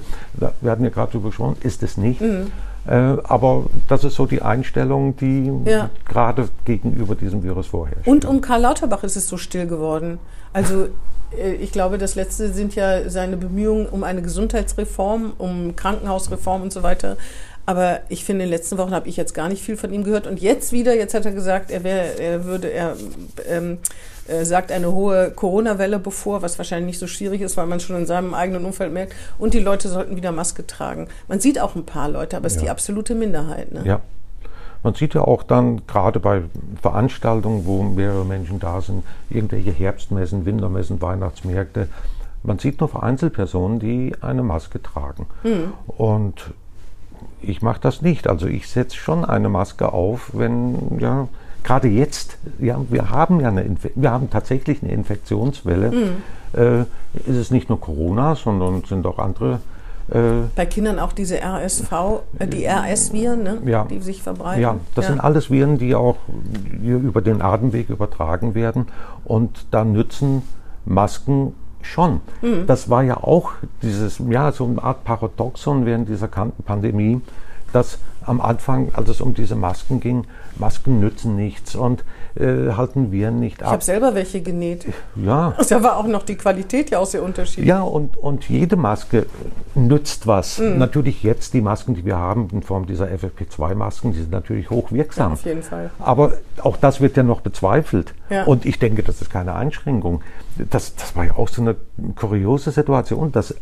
[0.61, 2.19] Wir hatten ja gerade darüber gesprochen, ist es nicht.
[2.21, 2.51] Mhm.
[2.87, 5.89] Äh, aber das ist so die Einstellung, die Ja.
[6.07, 8.07] gerade gegenüber diesem Virus vorherrscht.
[8.07, 10.17] Und um Karl Lauterbach ist es so still geworden.
[10.53, 10.87] Also
[11.37, 16.73] äh, ich glaube, das Letzte sind ja seine Bemühungen um eine Gesundheitsreform, um Krankenhausreform und
[16.73, 17.17] so weiter.
[17.65, 20.03] Aber ich finde, in den letzten Wochen habe ich jetzt gar nicht viel von ihm
[20.03, 20.25] gehört.
[20.25, 22.95] Und jetzt wieder, jetzt hat er gesagt, er, wär, er würde, er
[23.47, 23.77] ähm,
[24.27, 27.95] äh, sagt eine hohe Corona-Welle bevor, was wahrscheinlich nicht so schwierig ist, weil man schon
[27.95, 29.13] in seinem eigenen Umfeld merkt.
[29.37, 31.07] Und die Leute sollten wieder Maske tragen.
[31.27, 32.65] Man sieht auch ein paar Leute, aber es ist Ja.
[32.65, 33.71] die absolute Minderheit.
[33.71, 33.83] Ne?
[33.85, 34.01] Ja.
[34.81, 36.41] Man sieht ja auch dann gerade bei
[36.81, 41.89] Veranstaltungen, wo mehrere Menschen da sind, irgendwelche Herbstmessen, Wintermessen, Weihnachtsmärkte,
[42.43, 45.27] man sieht nur Einzelpersonen, die eine Maske tragen.
[45.97, 46.51] Und
[47.41, 48.27] ich mache das nicht.
[48.27, 51.27] Also ich setze schon eine Maske auf, wenn ja
[51.63, 55.93] gerade jetzt, ja, wir haben ja eine, Infe wir haben tatsächlich eine Infektionswelle.
[56.53, 56.81] Äh,
[57.29, 59.59] ist es nicht nur Corona, sondern sind auch andere
[60.11, 61.91] äh, Bei Kindern auch diese RSV,
[62.39, 63.57] äh, die RS-Viren, ne?
[63.65, 63.85] Ja.
[63.85, 64.61] die sich verbreiten.
[64.61, 66.17] Ja, das sind alles Viren, die auch
[66.81, 68.87] hier über den Atemweg übertragen werden.
[69.23, 70.41] Und da nützen
[70.85, 72.21] Masken schon.
[72.41, 72.65] Mhm.
[72.67, 77.21] Das war ja auch dieses, ja, so eine Art Paradoxon während dieser Pandemie,
[77.73, 80.25] dass am Anfang, als es um diese Masken ging,
[80.57, 82.03] Masken nützen nichts und
[82.35, 83.83] äh, halten Viren nicht Ich habe ab.
[83.83, 84.85] selber welche genäht.
[85.15, 87.67] Ja, Da war auch noch die Qualität ja auch sehr unterschiedlich.
[87.67, 89.25] ja, und, und jede Maske
[89.75, 90.59] nützt was.
[90.59, 90.77] Mhm.
[90.77, 95.33] Natürlich jetzt die Masken, die wir haben, in Form dieser FFP2-Masken, die sind natürlich hochwirksam.
[95.33, 95.89] Auf jeden Fall.
[95.99, 98.13] Aber auch das wird ja noch bezweifelt.
[98.29, 98.43] Ja.
[98.43, 100.21] Und ich denke, das ist keine Einschränkung.
[100.69, 101.75] Das, das war ja auch so eine
[102.15, 103.55] kuriose Situation, dass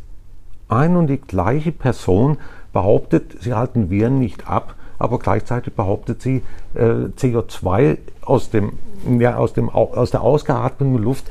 [0.69, 2.37] ein und die gleiche Person
[2.73, 6.43] behauptet, sie halten Viren nicht ab, aber gleichzeitig behauptet sie,
[6.75, 8.73] äh, CO2 aus, dem,
[9.19, 11.25] ja, aus, dem, au- aus der ausgeatmeten Luft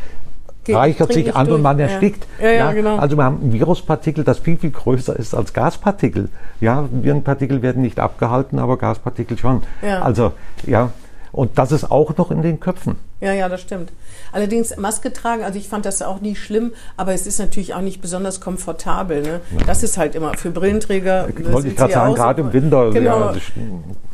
[0.68, 1.56] reichert sich an durch.
[1.56, 1.86] und man Ja.
[1.86, 2.26] erstickt.
[2.42, 2.96] Ja, ja, genau.
[2.96, 6.28] Also wir haben ein Viruspartikel, das viel, viel größer ist als Gaspartikel.
[6.60, 9.62] Ja, Virenpartikel werden nicht abgehalten, aber Gaspartikel schon.
[9.82, 10.02] Ja.
[10.02, 10.32] Also,
[10.66, 10.90] ja,
[11.32, 12.96] und das ist auch noch in den Köpfen.
[13.20, 13.92] Ja, ja, das stimmt.
[14.36, 17.80] Allerdings Maske tragen, also ich fand das auch nie schlimm, aber es ist natürlich auch
[17.80, 19.22] nicht besonders komfortabel.
[19.22, 19.40] Ne?
[19.66, 21.26] Das ist halt immer für Brillenträger.
[21.30, 22.90] Ich wollte ich gerade sagen, gerade im Winter.
[22.90, 23.32] Genau.
[23.32, 23.32] Ja,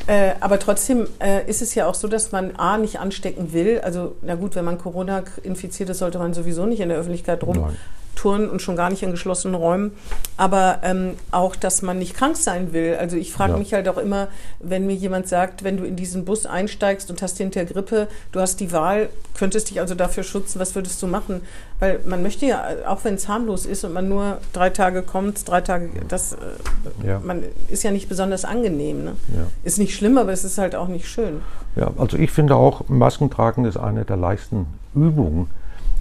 [0.06, 3.80] Äh, aber trotzdem äh, ist es ja auch so, dass man A nicht anstecken will.
[3.82, 7.42] Also, na gut, wenn man Corona infiziert ist, sollte man sowieso nicht in der Öffentlichkeit
[7.61, 7.76] Nein.
[8.12, 9.92] Rumturnen und schon gar nicht in geschlossenen Räumen.
[10.37, 12.96] Aber ähm, auch, dass man nicht krank sein will.
[12.98, 13.59] Also ich frage Ja.
[13.59, 14.29] mich halt auch immer,
[14.61, 18.40] wenn mir jemand sagt, wenn du in diesen Bus einsteigst und hast hinter Grippe, du
[18.40, 21.42] hast die Wahl, könntest dich also dafür schützen, was würdest du machen?
[21.81, 25.48] Weil man möchte ja, auch wenn es harmlos ist und man nur drei Tage kommt,
[25.48, 26.37] drei Tage, das, äh,
[27.07, 27.20] Ja.
[27.25, 29.05] man ist ja nicht besonders angenehm.
[29.05, 29.16] Ne?
[29.35, 29.46] Ja.
[29.64, 31.40] Ist nicht schlimm, aber es ist halt auch nicht schön.
[31.77, 35.48] Ja, also ich finde auch, Masken tragen ist eine der leichtesten Übungen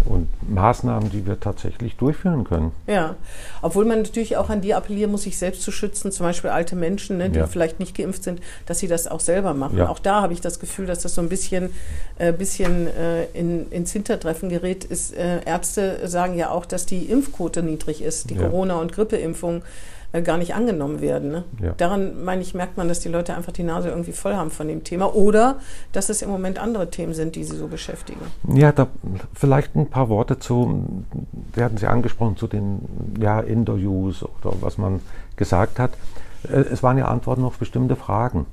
[0.06, 2.72] und Maßnahmen, die wir tatsächlich durchführen können.
[2.88, 3.16] Ja,
[3.62, 6.76] obwohl man natürlich auch an die appellieren muss, sich selbst zu schützen, zum Beispiel alte
[6.76, 7.48] Menschen, ne, die Ja.
[7.48, 9.78] vielleicht nicht geimpft sind, dass sie das auch selber machen.
[9.78, 9.90] Ja.
[9.90, 11.70] Auch da habe ich das Gefühl, dass das so ein bisschen,
[12.18, 14.84] äh, bisschen äh, in, ins Hintertreffen gerät.
[14.86, 18.42] Ist, äh, Ärzte sagen ja auch, dass die Impfquote niedrig ist, die Ja.
[18.48, 19.62] Corona- und Grippeimpfung
[20.14, 21.32] äh, gar nicht angenommen werden.
[21.32, 21.44] Ne?
[21.62, 21.74] Ja.
[21.78, 24.68] Daran, meine ich, merkt man, dass die Leute einfach die Nase irgendwie voll haben von
[24.68, 25.60] dem Thema oder
[25.92, 28.22] dass es im Moment andere Themen sind, die sie so beschäftigen.
[28.54, 28.88] Ja, da
[29.34, 30.86] vielleicht ein paar Worte zu,
[31.54, 32.82] wir hatten Sie angesprochen, zu den
[33.20, 35.00] ja, Interviews oder was man
[35.36, 35.92] gesagt hat.
[36.44, 38.46] Äh, Es waren ja Antworten auf bestimmte Fragen.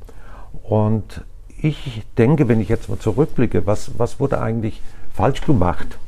[0.62, 1.22] Und
[1.60, 4.80] ich denke, wenn ich jetzt mal zurückblicke, was, was wurde eigentlich
[5.12, 5.98] falsch gemacht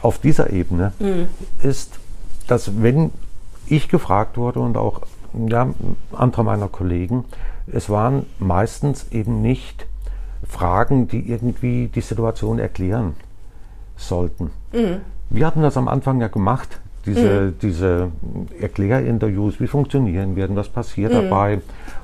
[0.00, 0.92] auf dieser Ebene,
[1.62, 1.98] ist,
[2.46, 3.10] dass wenn
[3.68, 5.02] ich gefragt wurde und auch
[5.48, 5.68] ja,
[6.12, 7.24] andere meiner Kollegen,
[7.66, 9.86] es waren meistens eben nicht
[10.46, 13.14] Fragen, die irgendwie die Situation erklären
[13.96, 14.50] sollten.
[15.30, 18.10] Wir hatten das am Anfang ja gemacht, diese, diese
[18.60, 21.60] Erklärinterviews, wie funktionieren werden, was passiert dabei.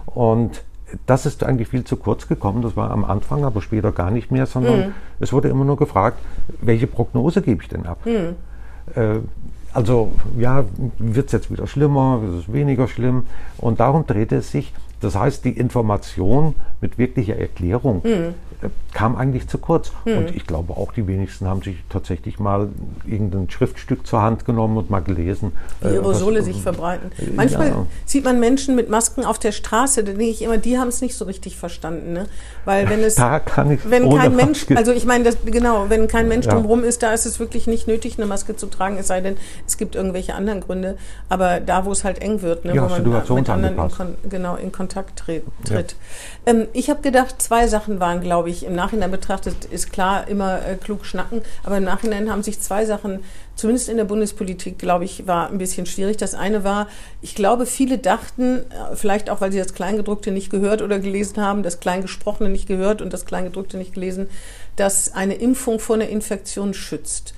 [0.07, 0.63] Und
[1.07, 2.63] das ist eigentlich viel zu kurz gekommen.
[2.63, 6.19] Das war am Anfang, aber später gar nicht mehr, sondern es wurde immer nur gefragt,
[6.61, 7.99] welche Prognose gebe ich denn ab?
[8.95, 9.21] Äh,
[9.73, 10.65] also, ja,
[10.99, 13.25] wird es jetzt wieder schlimmer, wird es weniger schlimm?
[13.59, 14.73] Und darum drehte es sich.
[15.01, 18.33] Das heißt, die Information mit wirklicher Erklärung äh,
[18.93, 19.91] kam eigentlich zu kurz.
[20.05, 22.69] Und ich glaube auch, die wenigsten haben sich tatsächlich mal
[23.07, 25.53] irgendein Schriftstück zur Hand genommen und mal gelesen.
[25.83, 27.11] Die äh, Aerosole was- sich verbreiten.
[27.35, 27.87] Manchmal Ja.
[28.05, 31.01] sieht man Menschen mit Masken auf der Straße, da denke ich immer, die haben es
[31.01, 32.13] nicht so richtig verstanden.
[32.13, 32.27] Ne?
[32.65, 36.07] Weil wenn es, Da kann ich wenn kein Mensch, also ich meine, das, genau, wenn
[36.09, 36.53] kein Mensch Ja.
[36.55, 39.37] drumherum ist, da ist es wirklich nicht nötig, eine Maske zu tragen, es sei denn,
[39.67, 40.97] es gibt irgendwelche anderen Gründe.
[41.29, 43.77] Aber da, wo es halt eng wird, ne, Ja, wo man mit anderen
[44.23, 45.97] in, genau, in Kontakt tritt.
[46.47, 50.65] Ähm, ich habe gedacht, zwei Sachen waren, glaube ich, im Nachhinein betrachtet, ist klar, immer
[50.67, 53.21] äh, klug schnacken, aber im Nachhinein haben sich zwei Sachen,
[53.57, 56.19] zumindest in der Bundespolitik, glaube ich, war ein bisschen schwierig.
[56.19, 56.89] Das eine war,
[57.21, 61.43] ich glaube, viele dachten, äh, vielleicht auch, weil sie das Kleingedruckte nicht gehört oder gelesen
[61.43, 64.29] haben, das Kleingesprochene nicht gehört und das Kleingedruckte nicht gelesen,
[64.77, 67.35] dass eine Impfung vor einer Infektion schützt.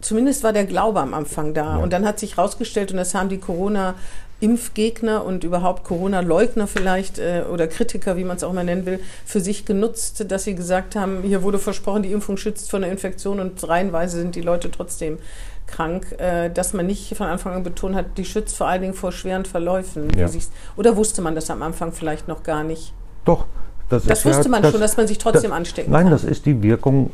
[0.00, 1.76] Zumindest war der Glaube am Anfang da.
[1.76, 1.82] Ja.
[1.82, 3.94] Und dann hat sich herausgestellt, und das haben die Corona-
[4.40, 9.00] Impfgegner und überhaupt Corona-Leugner vielleicht äh, oder Kritiker, wie man es auch mal nennen will,
[9.24, 12.88] für sich genutzt, dass sie gesagt haben, hier wurde versprochen, die Impfung schützt vor einer
[12.88, 15.18] Infektion und reihenweise sind die Leute trotzdem
[15.66, 18.94] krank, äh, dass man nicht von Anfang an betont hat, die schützt vor allen Dingen
[18.94, 20.08] vor schweren Verläufen.
[20.16, 20.28] Ja.
[20.76, 22.94] Oder wusste man das am Anfang vielleicht noch gar nicht?
[23.24, 23.46] Doch,
[23.88, 26.12] das, Das wusste ja, man schon, dass man sich trotzdem anstecken Nein, kann.
[26.12, 27.10] das ist die Wirkung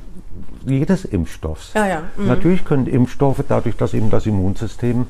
[0.64, 1.72] jedes Impfstoffs.
[1.74, 2.02] Ja, ja.
[2.16, 2.26] mhm.
[2.26, 5.06] Natürlich können Impfstoffe, dadurch, dass eben das Immunsystem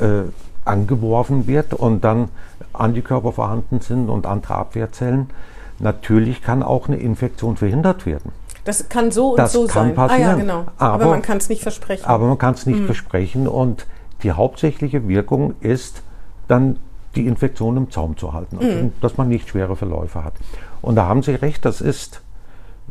[0.00, 0.22] äh,
[0.68, 2.28] angeworfen wird und dann
[2.72, 5.30] Antikörper vorhanden sind und andere Abwehrzellen,
[5.78, 8.32] natürlich kann auch eine Infektion verhindert werden.
[8.64, 9.98] Das kann so und Das so kann sein.
[9.98, 10.38] Ah ja, passieren.
[10.40, 10.64] genau.
[10.78, 12.04] Aber, Aber- man kann es nicht versprechen.
[12.04, 12.72] Aber man kann es Mhm.
[12.72, 13.86] nicht versprechen und
[14.22, 16.02] die hauptsächliche Wirkung ist
[16.48, 16.76] dann
[17.14, 18.92] die Infektion im Zaum zu halten, Mhm.
[19.00, 20.34] dass man nicht schwere Verläufe hat.
[20.82, 22.20] Und da haben Sie recht, das ist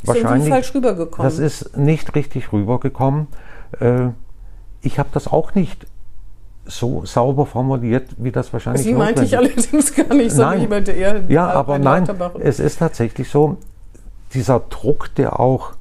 [0.02, 1.24] ist wahrscheinlich falsch rübergekommen.
[1.30, 3.28] das ist nicht richtig rübergekommen.
[3.80, 4.10] Äh,
[4.82, 5.86] ich habe das auch nicht
[6.68, 10.64] so sauber formuliert, wie das wahrscheinlich Sie meinte ich allerdings gar nicht, sondern Nein.
[10.64, 12.08] ich meinte eher Ja, aber nein,
[12.40, 13.58] es ist tatsächlich so,
[14.34, 15.72] dieser Druck, der auch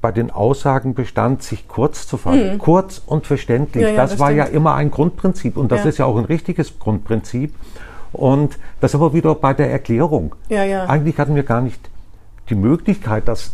[0.00, 3.88] bei den Aussagen bestand, sich kurz zu fassen, kurz und verständlich, Mhm.
[3.90, 4.56] Ja, ja, das, das war ja stimmt.
[4.56, 5.88] immer ein Grundprinzip und das Ja.
[5.90, 7.52] ist ja auch ein richtiges Grundprinzip.
[8.12, 10.34] Und das wir wieder bei der Erklärung.
[10.48, 10.84] Ja, ja.
[10.86, 11.90] Eigentlich hatten wir gar nicht
[12.48, 13.52] die Möglichkeit, das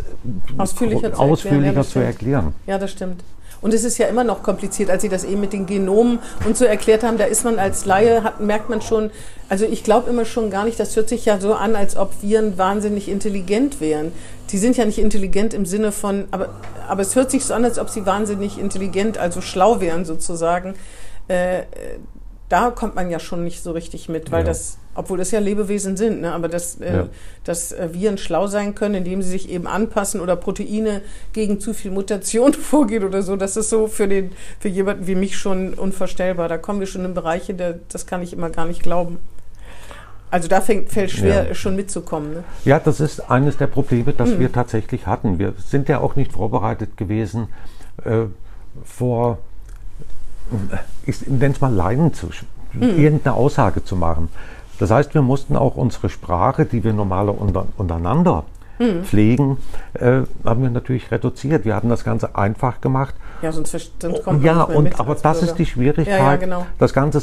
[0.56, 2.54] Ausführlicher zu erklären, ausführlicher ja, das zu erklären.
[2.66, 3.24] Ja, das stimmt.
[3.64, 6.54] Und es ist ja immer noch kompliziert, als Sie das eben mit den Genomen und
[6.54, 9.10] so erklärt haben, da ist man als Laie, hat, merkt man schon,
[9.48, 12.12] also ich glaube immer schon gar nicht, das hört sich ja so an, als ob
[12.20, 14.12] Viren wahnsinnig intelligent wären.
[14.50, 16.50] Die sind ja nicht intelligent im Sinne von, aber,
[16.86, 20.74] aber es hört sich so an, als ob sie wahnsinnig intelligent, also schlau wären sozusagen.
[21.28, 21.62] Äh,
[22.50, 24.48] da kommt man ja schon nicht so richtig mit, weil Ja.
[24.48, 27.08] das, obwohl das ja Lebewesen sind, ne, aber dass, äh, Ja.
[27.44, 31.00] dass äh, Viren schlau sein können, indem sie sich eben anpassen oder Proteine
[31.32, 35.14] gegen zu viel Mutation vorgehen oder so, das ist so für, den, für jemanden wie
[35.14, 36.48] mich schon unvorstellbar.
[36.48, 39.18] Da kommen wir schon in Bereiche, da, das kann ich immer gar nicht glauben.
[40.30, 41.54] Also da fängt, fällt schwer, Ja.
[41.54, 42.34] schon mitzukommen.
[42.34, 42.44] Ne?
[42.64, 44.40] Ja, das ist eines der Probleme, das Hm.
[44.40, 45.38] wir tatsächlich hatten.
[45.38, 47.46] Wir sind ja auch nicht vorbereitet gewesen,
[48.04, 48.22] äh,
[48.84, 49.38] vor,
[50.72, 50.76] äh,
[51.06, 52.98] ich nenne es mal Leiden zu, sch- Hm.
[52.98, 54.28] irgendeine Aussage zu machen.
[54.78, 58.44] Das heißt, wir mussten auch unsere Sprache, die wir normaler unter, untereinander
[58.78, 59.04] Hm.
[59.04, 59.58] pflegen,
[59.94, 61.64] äh, haben wir natürlich reduziert.
[61.64, 63.14] Wir hatten das Ganze einfach gemacht.
[63.40, 65.46] Ja, sonst, sonst kommt man ja, nicht mehr und aber das Bürger.
[65.46, 66.66] ist die Schwierigkeit, Ja, ja, genau.
[66.78, 67.22] das Ganze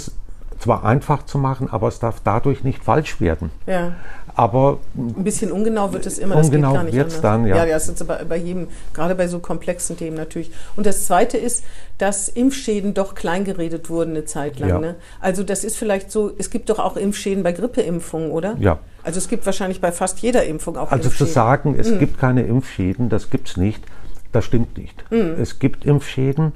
[0.62, 3.50] zwar einfach zu machen, aber es darf dadurch nicht falsch werden.
[3.66, 3.94] Ja.
[4.36, 7.22] Aber Ein bisschen ungenau wird es immer, das Ungenau geht gar nicht wird's anders.
[7.22, 7.58] dann, ja.
[7.58, 7.66] ja.
[7.66, 10.52] das ist bei, bei jedem, gerade bei so komplexen Themen natürlich.
[10.76, 11.64] Und das Zweite ist,
[11.98, 14.70] dass Impfschäden doch kleingeredet wurden eine Zeit lang.
[14.70, 14.80] Ja.
[14.80, 14.96] Ne?
[15.20, 18.56] Also das ist vielleicht so, es gibt doch auch Impfschäden bei Grippeimpfungen, oder?
[18.60, 18.80] Ja.
[19.04, 21.34] Also es gibt wahrscheinlich bei fast jeder Impfung auch Also zu Impfschäden.
[21.34, 23.84] sagen, es gibt keine Impfschäden, das gibt es nicht,
[24.32, 25.04] das stimmt nicht.
[25.10, 25.36] Hm.
[25.42, 26.54] Es gibt Impfschäden.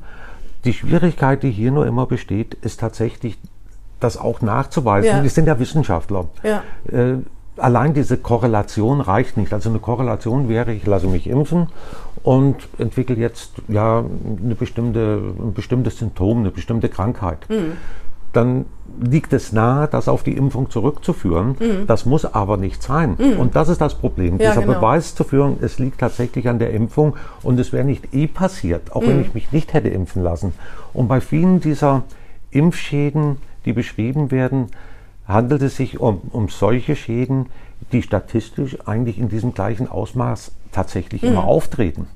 [0.64, 3.38] Die Schwierigkeit, die hier nur immer besteht, ist tatsächlich,
[4.00, 5.10] das auch nachzuweisen.
[5.10, 5.24] Ja.
[5.24, 6.26] Wir sind ja Wissenschaftler.
[6.44, 6.64] Ja.
[6.92, 7.18] Äh,
[7.58, 9.54] allein diese Korrelation reicht nicht.
[9.54, 11.68] Also eine Korrelation wäre, ich lasse mich impfen
[12.24, 14.04] und entwickle jetzt ja
[14.44, 17.40] eine bestimmte, ein bestimmtes Symptom, eine bestimmte Krankheit.
[18.34, 18.66] Dann
[19.00, 21.56] liegt es nahe, das auf die Impfung zurückzuführen.
[21.88, 23.16] Das muss aber nicht sein.
[23.38, 24.38] Und das ist das Problem.
[24.40, 24.74] Ja, Dieser genau.
[24.74, 28.94] Beweis zu führen, es liegt tatsächlich an der Impfung und es wäre nicht eh passiert,
[28.94, 30.54] auch wenn ich mich nicht hätte impfen lassen.
[30.94, 32.04] Und bei vielen dieser
[32.52, 34.68] Impfschäden, die beschrieben werden,
[35.28, 37.48] handelt es sich um, um solche Schäden,
[37.92, 41.30] die statistisch eigentlich in diesem gleichen Ausmaß tatsächlich Mhm.
[41.30, 42.08] immer auftreten.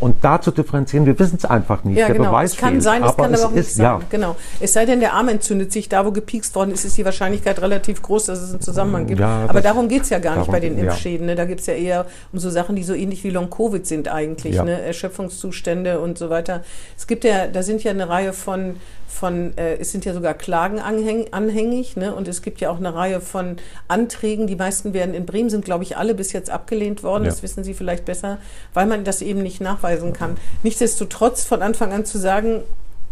[0.00, 1.96] Und da zu differenzieren, wir wissen es einfach nicht.
[1.98, 2.28] Ja, der genau.
[2.30, 2.82] Beweis es kann fehlt.
[2.82, 3.84] sein, es kann aber auch nicht ist, sein.
[3.84, 4.36] ja, Genau.
[4.60, 7.60] Es sei denn, der Arm entzündet sich, da wo gepiekst worden ist, ist die Wahrscheinlichkeit
[7.62, 9.20] relativ groß, dass es einen Zusammenhang gibt.
[9.20, 10.78] Ja, aber darum geht es ja gar nicht darum- bei den.
[10.78, 11.26] Impfschäden.
[11.26, 11.34] Ne?
[11.34, 14.60] Da geht es ja eher um so Sachen, die so ähnlich wie Long-Covid sind eigentlich,
[14.62, 14.80] ne?
[14.82, 16.62] Erschöpfungszustände und so weiter.
[16.96, 18.76] Es gibt ja, da sind ja eine Reihe von
[19.08, 22.14] von, äh, es sind ja sogar Klagen anhäng, anhängig, ne?
[22.14, 24.46] und es gibt ja auch eine Reihe von Anträgen.
[24.46, 27.24] Die meisten werden in Bremen, sind glaube ich alle bis jetzt abgelehnt worden.
[27.24, 28.38] Das wissen Sie vielleicht besser,
[28.74, 30.36] weil man das eben nicht nachweisen kann.
[30.62, 32.62] Nichtsdestotrotz von Anfang an zu sagen,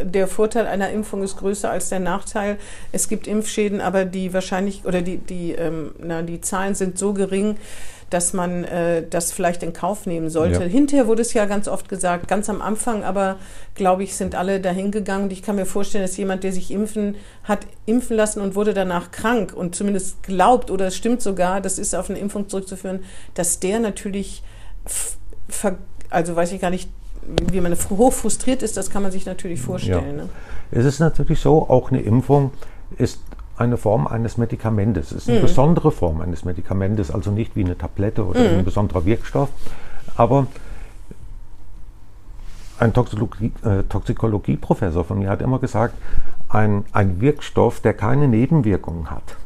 [0.03, 2.57] der Vorteil einer Impfung ist größer als der Nachteil.
[2.91, 7.13] Es gibt Impfschäden, aber die wahrscheinlich oder die die ähm, na, die Zahlen sind so
[7.13, 7.57] gering,
[8.11, 10.65] dass man äh, das vielleicht in Kauf nehmen sollte.
[10.65, 10.69] Ja.
[10.69, 13.37] Hinterher wurde es ja ganz oft gesagt, ganz am Anfang, aber
[13.77, 15.25] glaube ich, sind alle dahin gegangen.
[15.25, 18.75] Und ich kann mir vorstellen, dass jemand, der sich impfen hat, impfen lassen und wurde
[18.75, 23.05] danach krank und zumindest glaubt oder es stimmt sogar, das ist auf eine Impfung zurückzuführen,
[23.35, 24.43] dass der natürlich,
[26.11, 26.91] also weiß ich gar nicht,
[27.53, 30.17] wie man hoch frustriert ist, das kann man sich natürlich vorstellen.
[30.17, 30.29] Ne?
[30.71, 32.51] Es ist natürlich so, auch eine Impfung
[32.97, 33.21] ist
[33.57, 35.13] eine Form eines Medikamentes.
[35.13, 38.59] Es ist eine besondere Form eines Medikamentes, also nicht wie eine Tablette oder Mhm.
[38.61, 39.51] ein besonderer Wirkstoff.
[40.17, 40.47] Aber
[42.79, 45.95] ein Toxikologie, äh, Toxikologieprofessor von mir hat immer gesagt,
[46.49, 49.37] ein, ein Wirkstoff, der keine Nebenwirkungen hat,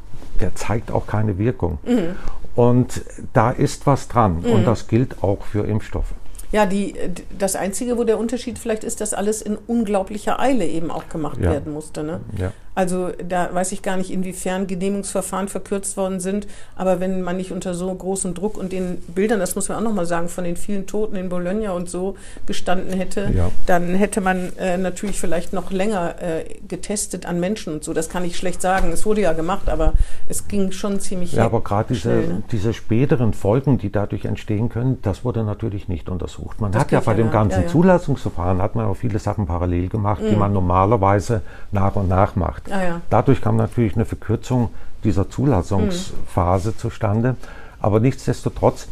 [0.41, 1.79] der zeigt auch keine Wirkung.
[1.85, 2.15] Mhm.
[2.55, 4.45] Und da ist was dran.
[4.45, 6.13] Und das gilt auch für Impfstoffe.
[6.53, 6.95] Ja, die,
[7.37, 11.39] das Einzige, wo der Unterschied vielleicht ist, dass alles in unglaublicher Eile eben auch gemacht
[11.41, 11.51] Ja.
[11.51, 12.05] werden musste.
[12.05, 12.21] Ne?
[12.39, 12.53] Ja.
[12.75, 16.47] Also da weiß ich gar nicht, inwiefern Genehmigungsverfahren verkürzt worden sind.
[16.77, 19.83] Aber wenn man nicht unter so großem Druck und den Bildern, das muss man auch
[19.83, 23.51] nochmal sagen, von den vielen Toten in Bologna und so gestanden hätte, Ja.
[23.67, 27.93] dann hätte man äh, natürlich vielleicht noch länger äh, getestet an Menschen und so.
[27.93, 28.91] Das kann ich schlecht sagen.
[28.93, 29.93] Es wurde ja gemacht, aber
[30.29, 32.43] es ging schon ziemlich Ja, aber gerade diese, ne?
[32.51, 36.61] diese späteren Folgen, die dadurch entstehen können, das wurde natürlich nicht untersucht.
[36.61, 37.69] Man Das hat ja bei dem ganzen ja, ja.
[37.69, 42.64] Zulassungsverfahren hat man auch viele Sachen parallel gemacht, die man normalerweise nach und nach macht.
[42.71, 43.01] Ah, ja.
[43.11, 44.71] Dadurch kam natürlich eine Verkürzung
[45.05, 47.37] dieser Zulassungsphase zustande.
[47.81, 48.89] Aber nichtsdestotrotz,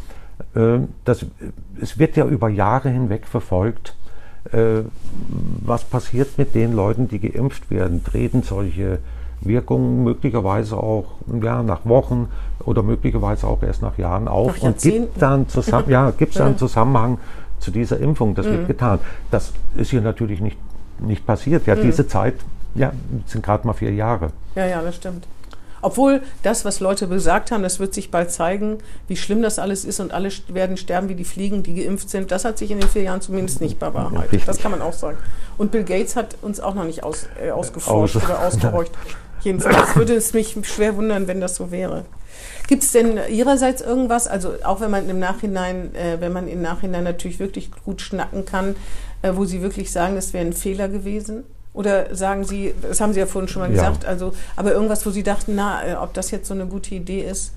[0.54, 1.24] äh, das,
[1.80, 3.94] es wird ja über Jahre hinweg verfolgt,
[4.52, 4.82] äh,
[5.64, 8.04] was passiert mit den Leuten, die geimpft werden.
[8.04, 8.98] Treten solche
[9.40, 11.04] Wirkungen möglicherweise auch
[11.42, 12.28] ja, nach Wochen
[12.64, 16.40] oder möglicherweise auch erst nach Jahren auf Nach und gibt dann zusammen, ja, gibt es
[16.40, 17.18] einen Zusammenhang
[17.58, 18.34] zu dieser Impfung.
[18.34, 18.50] Das Mhm.
[18.52, 18.98] wird getan.
[19.30, 20.58] Das ist hier natürlich nicht,
[21.00, 21.66] nicht passiert.
[21.66, 21.72] Mhm.
[21.72, 22.34] Ja, diese Zeit
[22.74, 22.92] ja,
[23.26, 24.30] sind gerade mal vier Jahre.
[24.54, 25.26] Ja, ja, das stimmt.
[25.84, 29.84] Obwohl das, was Leute gesagt haben, das wird sich bald zeigen, wie schlimm das alles
[29.84, 32.30] ist und alle werden sterben wie die Fliegen, die geimpft sind.
[32.30, 34.22] Das hat sich in den vier Jahren zumindest nicht bewahrheitet.
[34.32, 34.44] richtig.
[34.44, 35.18] Das kann man auch sagen.
[35.58, 38.92] Und Bill Gates hat uns auch noch nicht aus, äh, ausgeforscht Aus- oder ausgehorcht.
[39.42, 42.04] Jedenfalls würde es mich schwer wundern, wenn das so wäre.
[42.68, 46.62] Gibt es denn Ihrerseits irgendwas, also auch wenn man im Nachhinein, äh, wenn man im
[46.62, 48.76] Nachhinein natürlich wirklich gut schnacken kann,
[49.22, 51.42] äh, wo Sie wirklich sagen, es wäre ein Fehler gewesen?
[51.74, 53.74] Oder sagen Sie, das haben Sie ja vorhin schon mal Ja.
[53.88, 56.94] gesagt, also, aber irgendwas, wo Sie dachten, na, äh, ob das jetzt so eine gute
[56.94, 57.52] Idee ist?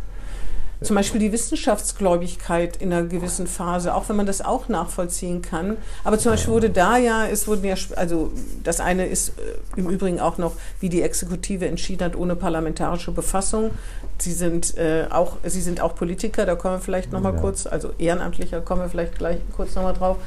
[0.82, 5.78] Zum Beispiel die Wissenschaftsgläubigkeit in einer gewissen Phase, auch wenn man das auch nachvollziehen kann.
[6.04, 8.32] Aber zum Beispiel wurde da ja, es wurden ja, also
[8.64, 13.12] das eine ist äh, im Übrigen auch noch, wie die Exekutive entschieden hat, ohne parlamentarische
[13.12, 13.72] Befassung.
[14.18, 17.40] Sie sind äh, auch, Sie sind auch Politiker, da kommen wir vielleicht nochmal Ja.
[17.42, 20.18] kurz, also Ehrenamtlicher, kommen wir vielleicht gleich kurz nochmal drauf.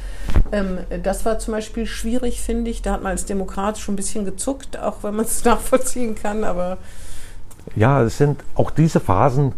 [0.52, 2.82] Ähm, das war zum Beispiel schwierig, finde ich.
[2.82, 6.44] Da hat man als Demokrat schon ein bisschen gezuckt, auch wenn man es nachvollziehen kann,
[6.44, 6.78] aber
[7.76, 9.52] Ja, es sind auch diese Phasen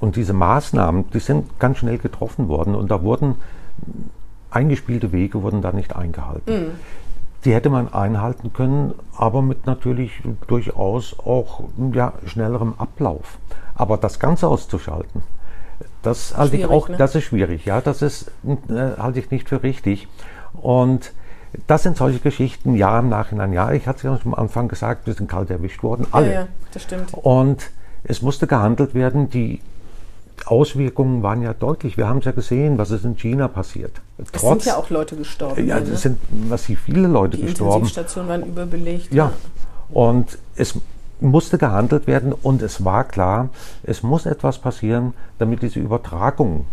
[0.00, 3.36] und diese Maßnahmen, die sind ganz schnell getroffen worden und da wurden
[4.50, 6.72] eingespielte Wege wurden da nicht eingehalten.
[7.44, 10.12] Die hätte man einhalten können, aber mit natürlich
[10.48, 13.38] durchaus auch ja, schnellerem Ablauf.
[13.74, 15.22] Aber das Ganze auszuschalten,
[16.02, 16.96] das halte ich auch, ne?
[16.96, 18.30] das ist schwierig, ja, das ist,
[18.68, 20.08] äh, halte ich nicht für richtig.
[20.54, 21.12] Und
[21.66, 25.06] das sind solche Geschichten, ja, im Nachhinein, ja, ich hatte es ja am Anfang gesagt,
[25.06, 26.26] wir sind kalt erwischt worden, alle.
[26.26, 27.12] Ja, ja, das stimmt.
[27.14, 27.70] Und
[28.04, 29.30] es musste gehandelt werden.
[29.30, 29.60] Die
[30.44, 31.96] Auswirkungen waren ja deutlich.
[31.96, 34.00] Wir haben es ja gesehen, was ist in China passiert.
[34.32, 35.66] Es sind ja auch Leute gestorben.
[35.66, 35.86] ja, ne?
[35.90, 36.18] es sind
[36.48, 37.74] massiv viele Leute die gestorben.
[37.74, 39.12] Intensivstationen waren überbelegt.
[39.12, 39.32] Ja,
[39.90, 40.78] und es
[41.20, 43.48] musste gehandelt werden und es war klar,
[43.82, 46.66] es muss etwas passieren, damit diese Übertragungen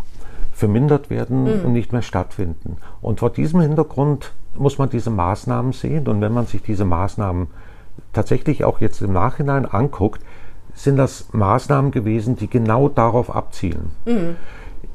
[0.51, 2.77] vermindert werden und nicht mehr stattfinden.
[3.01, 6.07] Und vor diesem Hintergrund muss man diese Maßnahmen sehen.
[6.07, 7.47] Und wenn man sich diese Maßnahmen
[8.11, 10.21] tatsächlich auch jetzt im Nachhinein anguckt,
[10.75, 13.91] sind das Maßnahmen gewesen, die genau darauf abzielen.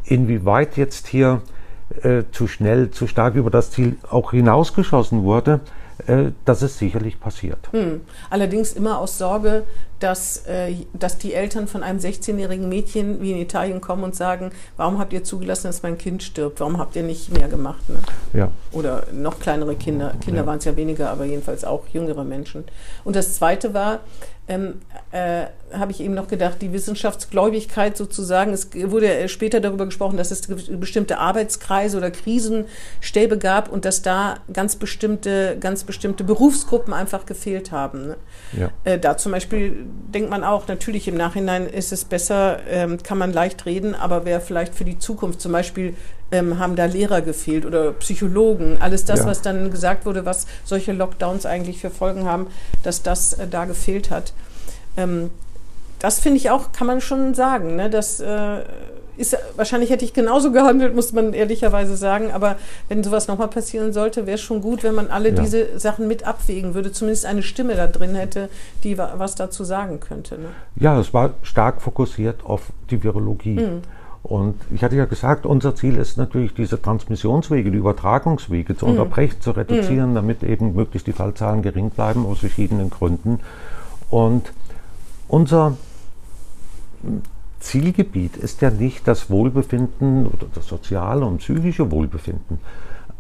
[0.05, 1.43] Inwieweit jetzt hier
[2.03, 5.61] äh, zu schnell, zu stark über das Ziel auch hinausgeschossen wurde,
[6.07, 7.59] äh, das ist sicherlich passiert.
[7.73, 8.03] Hm.
[8.31, 9.65] Allerdings immer aus Sorge,
[10.01, 14.51] dass, äh, dass die Eltern von einem 16-jährigen Mädchen wie in Italien kommen und sagen,
[14.77, 16.61] warum habt ihr zugelassen, dass mein Kind stirbt?
[16.61, 17.89] Warum habt ihr nicht mehr gemacht?
[17.89, 17.99] Ne?
[18.33, 18.51] Ja.
[18.73, 20.15] Oder noch kleinere Kinder.
[20.23, 20.47] Kinder Ja.
[20.47, 22.65] waren es ja weniger, aber jedenfalls auch jüngere Menschen.
[23.05, 24.01] Und das Zweite war,
[24.51, 24.81] ähm,
[25.13, 28.55] äh, habe ich eben noch gedacht, die Wissenschaftsgläubigkeit sozusagen.
[28.55, 34.37] Es wurde später darüber gesprochen, dass es bestimmte Arbeitskreise oder Krisenstäbe gab und dass da
[34.51, 38.07] ganz bestimmte, ganz bestimmte Berufsgruppen einfach gefehlt haben.
[38.09, 38.17] Ne?
[38.59, 38.71] Ja.
[38.85, 39.85] Äh, da zum Beispiel
[40.15, 44.25] denkt man auch, natürlich im Nachhinein ist es besser, ähm, kann man leicht reden, aber
[44.25, 45.95] wäre vielleicht für die Zukunft zum Beispiel
[46.31, 49.27] ähm, haben da Lehrer gefehlt oder Psychologen, alles das, Ja.
[49.27, 52.49] was dann gesagt wurde, was solche Lockdowns eigentlich für Folgen haben,
[52.83, 54.33] dass das äh, da gefehlt hat.
[54.97, 55.31] Ähm,
[55.99, 57.77] das finde ich auch, kann man schon sagen.
[57.77, 57.91] Ne?
[57.91, 58.59] Das äh,
[59.19, 62.31] ist wahrscheinlich hätte ich genauso gehandelt, muss man ehrlicherweise sagen.
[62.33, 62.57] Aber
[62.89, 65.43] wenn sowas nochmal passieren sollte, wäre es schon gut, wenn man alle Ja.
[65.43, 68.49] diese Sachen mit abwägen würde, zumindest eine Stimme da drin hätte,
[68.85, 70.39] die wa- was dazu sagen könnte.
[70.39, 70.47] Ne?
[70.77, 73.67] Ja, es war stark fokussiert auf die Virologie.
[74.23, 79.41] Und ich hatte ja gesagt, unser Ziel ist natürlich, diese Transmissionswege, die Übertragungswege zu unterbrechen,
[79.41, 83.41] zu reduzieren, damit eben möglichst die Fallzahlen gering bleiben aus verschiedenen Gründen.
[84.11, 84.53] Und
[85.29, 85.77] unser
[87.61, 92.59] Zielgebiet ist ja nicht das Wohlbefinden oder das soziale und psychische Wohlbefinden.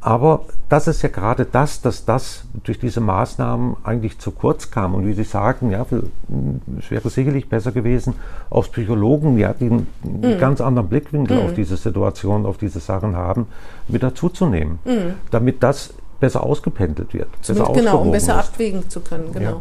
[0.00, 4.94] Aber das ist ja gerade das, dass das durch diese Maßnahmen eigentlich zu kurz kam.
[4.94, 5.84] Und wie Sie sagen, ja,
[6.78, 8.14] es wäre sicherlich besser gewesen,
[8.48, 13.48] aus Psychologen, ja, die einen ganz anderen Blickwinkel auf diese Situation, auf diese Sachen haben,
[13.88, 14.78] mit dazuzunehmen,
[15.32, 17.28] damit das besser ausgependelt wird.
[17.40, 18.50] besser genau, um besser ist.
[18.50, 19.32] abwägen zu können.
[19.32, 19.50] Genau.
[19.50, 19.60] Ja.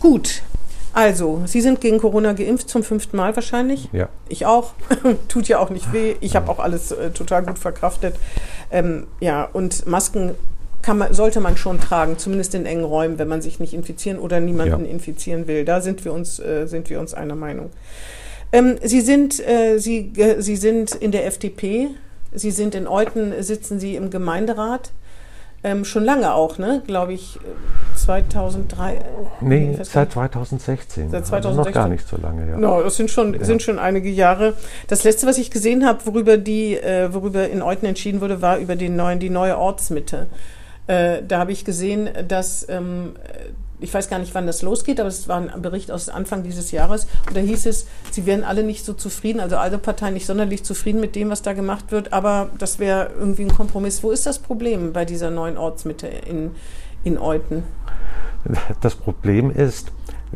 [0.00, 0.42] Gut.
[0.98, 3.88] Also, Sie sind gegen Corona geimpft zum fünften Mal wahrscheinlich.
[3.92, 4.08] Ja.
[4.28, 4.72] Ich auch.
[5.28, 6.16] Tut ja auch nicht weh.
[6.18, 8.16] Ich habe auch alles äh, total gut verkraftet.
[8.72, 10.34] Ähm, ja, und Masken
[10.88, 14.40] man, sollte man schon tragen, zumindest in engen Räumen, wenn man sich nicht infizieren oder
[14.40, 14.90] niemanden Ja.
[14.90, 15.64] infizieren will.
[15.64, 17.70] Da sind wir uns, äh, sind wir uns einer Meinung.
[18.50, 21.90] Ähm, Sie, sind, äh, Sie, äh, Sie sind in der FDP.
[22.32, 24.90] Sie sind in Euten, sitzen Sie im Gemeinderat.
[25.62, 26.82] Ähm, schon lange auch, ne?
[26.86, 27.40] Glaube ich, äh,
[28.08, 29.00] 2003.
[29.42, 31.10] Nee, seit 2016.
[31.10, 31.74] Seit Also noch 2016.
[31.74, 32.56] gar nicht so lange, ja.
[32.56, 34.54] No, das sind schon, sind schon einige Jahre.
[34.86, 38.56] Das letzte, was ich gesehen habe, worüber die, äh, worüber in Euten entschieden wurde, war
[38.56, 40.26] über den neuen, die neue Ortsmitte.
[40.86, 43.12] Äh, da habe ich gesehen, dass ähm,
[43.78, 46.70] ich weiß gar nicht, wann das losgeht, aber es war ein Bericht aus Anfang dieses
[46.72, 47.06] Jahres.
[47.28, 50.64] Und da hieß es, sie wären alle nicht so zufrieden, also alle Parteien nicht sonderlich
[50.64, 54.02] zufrieden mit dem, was da gemacht wird, aber das wäre irgendwie ein Kompromiss.
[54.02, 56.52] Wo ist das Problem bei dieser neuen Ortsmitte in,
[57.04, 57.64] in Euten?
[58.80, 59.92] Das Problem ist,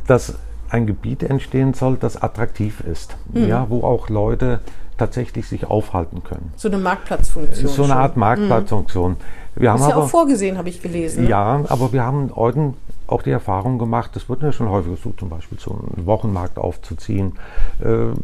[0.07, 0.35] dass
[0.71, 3.47] ein Gebiet entstehen soll, das attraktiv ist, Mhm.
[3.49, 4.61] ja, wo auch Leute
[4.99, 6.53] tatsächlich sich aufhalten können.
[6.57, 7.69] So eine Marktplatzfunktion.
[7.69, 7.99] So eine schon.
[8.03, 9.17] Art Marktplatzfunktion.
[9.55, 11.25] Wir haben Ist ja aber, auch vorgesehen, habe ich gelesen.
[11.25, 11.31] ne?
[11.31, 12.75] ja, aber wir haben heute
[13.07, 16.59] auch die Erfahrung gemacht, das wird ja schon häufig versucht, zum Beispiel so einen Wochenmarkt
[16.59, 17.33] aufzuziehen.
[17.81, 18.15] Äh,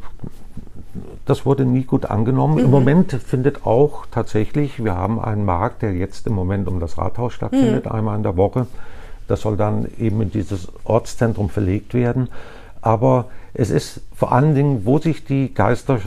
[1.26, 2.54] Das wurde nie gut angenommen.
[2.54, 2.60] Mhm.
[2.64, 6.96] Im Moment findet auch tatsächlich, wir haben einen Markt, der jetzt im Moment um das
[6.98, 7.92] Rathaus stattfindet, Mhm.
[7.92, 8.66] einmal in der Woche.
[9.28, 12.28] Das soll dann eben in dieses Ortszentrum verlegt werden.
[12.80, 16.00] Aber es ist vor allen Dingen, wo sich die Geister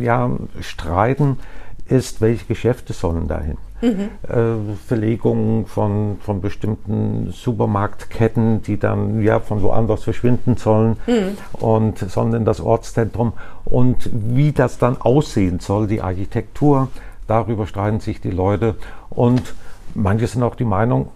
[0.00, 1.38] ja, streiten,
[1.86, 3.58] ist, welche Geschäfte sollen dahin.
[3.82, 4.08] Mhm.
[4.26, 11.36] Äh, Verlegungen von, von bestimmten Supermarktketten, die dann ja von woanders verschwinden sollen mhm.
[11.60, 13.34] und sollen in das Ortszentrum.
[13.64, 16.88] Und wie das dann aussehen soll, die Architektur,
[17.26, 18.76] darüber streiten sich die Leute.
[19.10, 19.54] Und
[19.94, 21.08] manche sind auch die Meinung,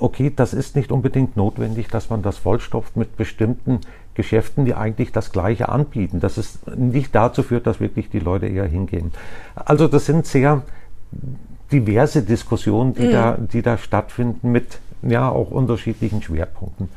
[0.00, 3.80] okay, das ist nicht unbedingt notwendig, dass man das vollstopft mit bestimmten
[4.14, 6.20] Geschäften, die eigentlich das Gleiche anbieten.
[6.20, 9.12] Dass es nicht dazu führt, dass wirklich die Leute eher hingehen.
[9.54, 10.62] Also das sind sehr
[11.72, 13.12] diverse Diskussionen, die, mhm.
[13.12, 16.88] da, die da stattfinden mit ja auch unterschiedlichen Schwerpunkten.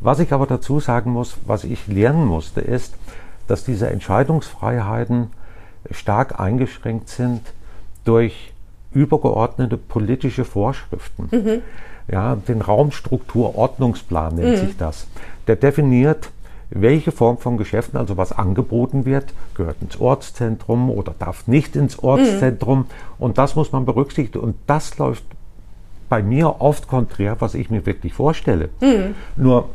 [0.00, 2.94] Was ich aber dazu sagen muss, was ich lernen musste, ist,
[3.46, 5.28] dass diese Entscheidungsfreiheiten
[5.90, 7.40] stark eingeschränkt sind
[8.04, 8.52] durch
[8.92, 11.28] übergeordnete politische Vorschriften.
[11.30, 11.62] Mhm.
[12.08, 14.66] Ja, den Raumstrukturordnungsplan nennt mhm.
[14.66, 15.06] sich das.
[15.48, 16.30] Der definiert,
[16.70, 21.98] welche Form von Geschäften, also was angeboten wird, gehört ins Ortszentrum oder darf nicht ins
[21.98, 22.78] Ortszentrum.
[22.80, 22.84] Mhm.
[23.18, 24.44] Und das muss man berücksichtigen.
[24.44, 25.24] Und das läuft
[26.08, 28.68] bei mir oft konträr, was ich mir wirklich vorstelle.
[28.80, 29.14] Mhm.
[29.36, 29.68] Nur,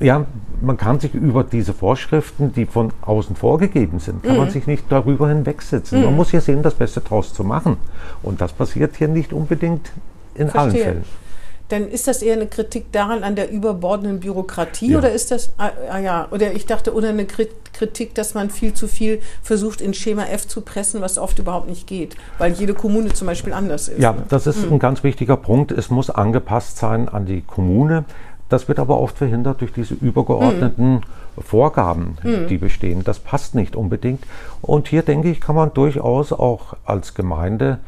[0.00, 0.24] ja,
[0.62, 4.38] man kann sich über diese Vorschriften, die von außen vorgegeben sind, kann mhm.
[4.38, 6.02] man sich nicht darüber hinwegsetzen.
[6.02, 6.16] Man mhm.
[6.16, 7.76] muss ja sehen, das Beste draus zu machen.
[8.22, 9.92] Und das passiert hier nicht unbedingt
[10.34, 10.60] in Verstehe.
[10.60, 11.25] allen Fällen
[11.68, 14.98] dann ist das eher eine Kritik daran an der überbordenden Bürokratie ja.
[14.98, 18.72] oder ist das, ah, ah, ja, oder ich dachte, oder eine Kritik, dass man viel
[18.72, 22.74] zu viel versucht, in Schema F zu pressen, was oft überhaupt nicht geht, weil jede
[22.74, 24.00] Kommune zum Beispiel anders ist.
[24.00, 24.22] Ja, ne?
[24.28, 24.74] das ist mhm.
[24.74, 25.72] ein ganz wichtiger Punkt.
[25.72, 28.04] Es muss angepasst sein an die Kommune.
[28.48, 31.00] Das wird aber oft verhindert durch diese übergeordneten mhm.
[31.42, 32.46] Vorgaben, mhm.
[32.46, 33.02] die bestehen.
[33.02, 34.22] Das passt nicht unbedingt.
[34.62, 37.78] Und hier denke ich, kann man durchaus auch als Gemeinde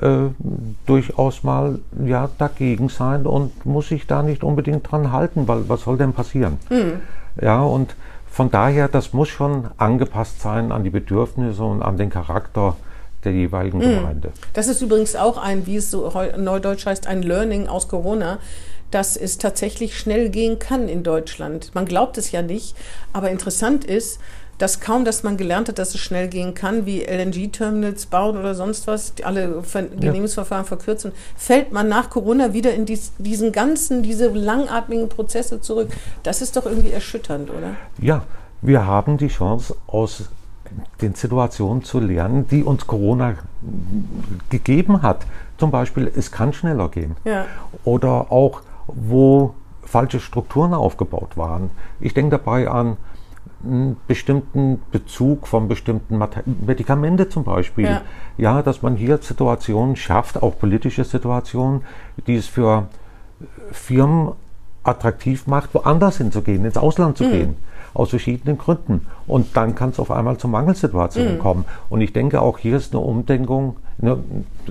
[0.00, 0.30] äh,
[0.86, 5.82] durchaus mal ja, dagegen sein und muss sich da nicht unbedingt dran halten, weil was
[5.82, 6.58] soll denn passieren?
[6.70, 7.00] Mhm.
[7.40, 7.94] Ja, und
[8.30, 12.76] von daher, das muss schon angepasst sein an die Bedürfnisse und an den Charakter
[13.24, 13.96] der jeweiligen mhm.
[13.96, 14.32] Gemeinde.
[14.52, 18.38] Das ist übrigens auch ein, wie es so neudeutsch heißt, ein Learning aus Corona
[18.90, 21.74] dass es tatsächlich schnell gehen kann in Deutschland.
[21.74, 22.76] Man glaubt es ja nicht,
[23.12, 24.20] aber interessant ist,
[24.58, 28.54] dass kaum, dass man gelernt hat, dass es schnell gehen kann, wie LNG-Terminals bauen oder
[28.54, 30.68] sonst was, die alle Genehmigungsverfahren ja.
[30.68, 35.90] verkürzen, fällt man nach Corona wieder in dies, diesen ganzen, diese langatmigen Prozesse zurück.
[36.22, 37.76] Das ist doch irgendwie erschütternd, oder?
[37.98, 38.24] Ja,
[38.62, 40.24] wir haben die Chance, aus
[41.00, 43.36] den Situationen zu lernen, die uns Corona
[44.50, 45.26] gegeben hat.
[45.58, 47.16] Zum Beispiel, es kann schneller gehen.
[47.24, 47.46] Ja.
[47.84, 49.54] Oder auch, wo
[49.84, 51.70] falsche Strukturen aufgebaut waren.
[52.00, 52.96] Ich denke dabei an
[53.64, 56.20] einen bestimmten Bezug von bestimmten
[56.66, 57.86] Medikamente zum Beispiel.
[57.86, 58.02] Ja.
[58.36, 61.82] ja, dass man hier Situationen schafft, auch politische Situationen,
[62.26, 62.88] die es für
[63.72, 64.32] Firmen
[64.82, 67.30] attraktiv macht, woanders hinzugehen, ins Ausland zu mhm.
[67.30, 67.56] gehen
[67.96, 69.06] aus verschiedenen Gründen.
[69.26, 71.38] Und dann kann es auf einmal zu Mangelsituationen mhm.
[71.38, 71.64] kommen.
[71.88, 74.18] Und ich denke, auch hier ist eine Umdenkung, eine,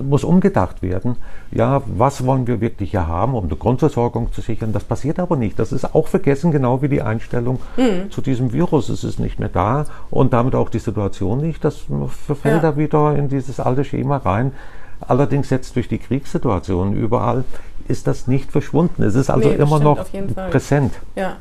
[0.02, 1.16] muss umgedacht werden.
[1.50, 4.72] Ja, was wollen wir wirklich hier haben, um die Grundversorgung zu sichern?
[4.72, 5.58] Das passiert aber nicht.
[5.58, 8.10] Das ist auch vergessen, genau wie die Einstellung mhm.
[8.10, 8.88] zu diesem Virus.
[8.88, 11.64] Es ist nicht mehr da und damit auch die Situation nicht.
[11.64, 11.86] Das
[12.26, 12.70] verfällt ja.
[12.70, 14.52] da wieder in dieses alte Schema rein.
[15.00, 17.44] Allerdings jetzt durch die Kriegssituation überall
[17.88, 19.02] ist das nicht verschwunden.
[19.02, 20.06] Es ist also nee, immer noch
[20.50, 20.92] präsent.
[21.14, 21.36] Ja.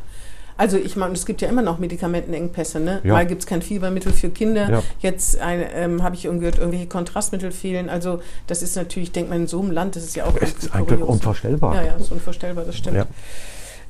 [0.58, 2.80] Also ich meine, es gibt ja immer noch Medikamentenengpässe.
[2.80, 3.01] Ne?
[3.03, 3.14] Ja.
[3.14, 4.70] Mal gibt es kein Fiebermittel für Kinder.
[4.70, 4.84] Ja.
[4.99, 7.89] Jetzt ähm, habe ich gehört, irgendwelche Kontrastmittel fehlen.
[7.89, 10.53] Also das ist natürlich, denkt man, in so einem Land, das ist ja auch das
[10.53, 11.76] ist eigentlich unvorstellbar.
[11.76, 12.95] Ja, ja, ist unvorstellbar, das stimmt.
[12.95, 13.06] Ja.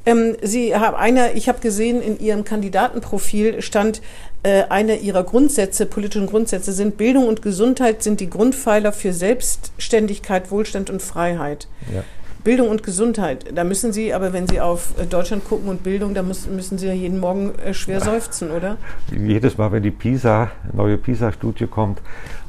[0.07, 4.01] Ähm, Sie haben einer, ich habe gesehen, in Ihrem Kandidatenprofil stand,
[4.43, 10.51] äh, einer Ihrer Grundsätze, politischen Grundsätze sind Bildung und Gesundheit sind die Grundpfeiler für Selbstständigkeit,
[10.51, 11.68] Wohlstand und Freiheit.
[11.93, 12.03] Ja.
[12.45, 16.13] Bildung und Gesundheit, da müssen Sie, aber wenn Sie auf äh, Deutschland gucken und Bildung,
[16.13, 18.77] da müssen, müssen Sie ja jeden Morgen äh, schwer seufzen, oder?
[19.11, 21.99] Jedes Mal, wenn die PISA, neue PISA-Studie kommt,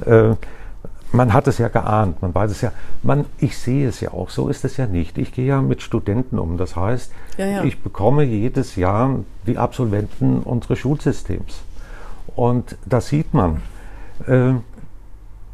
[0.04, 0.34] äh,
[1.12, 2.72] man hat es ja geahnt, man weiß es ja,
[3.02, 5.16] man, ich sehe es ja auch, so ist es ja nicht.
[5.16, 7.64] Ich gehe ja mit Studenten um, das heißt, ja, ja.
[7.64, 11.62] ich bekomme jedes Jahr die Absolventen unseres Schulsystems.
[12.34, 13.62] Und da sieht man,
[14.26, 14.52] äh,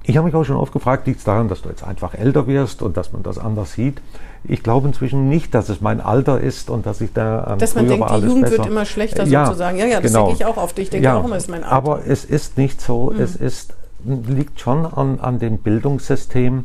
[0.04, 2.46] ich habe mich auch schon oft gefragt, liegt es daran, dass du jetzt einfach älter
[2.46, 4.00] wirst und dass man das anders sieht?
[4.44, 7.76] Ich glaube inzwischen nicht, dass es mein Alter ist und dass ich da ähm, Dass
[7.76, 8.58] man denkt, die Jugend besser.
[8.58, 9.78] wird immer schlechter ja, sozusagen.
[9.78, 10.26] Ja, ja, das genau.
[10.26, 10.76] denke ich auch oft.
[10.80, 11.76] Ich denke ja, auch immer, ist mein Alter.
[11.76, 13.10] Aber es ist nicht so.
[13.10, 13.20] Mhm.
[13.20, 13.74] Es ist,
[14.04, 16.64] liegt schon an, an dem Bildungssystem,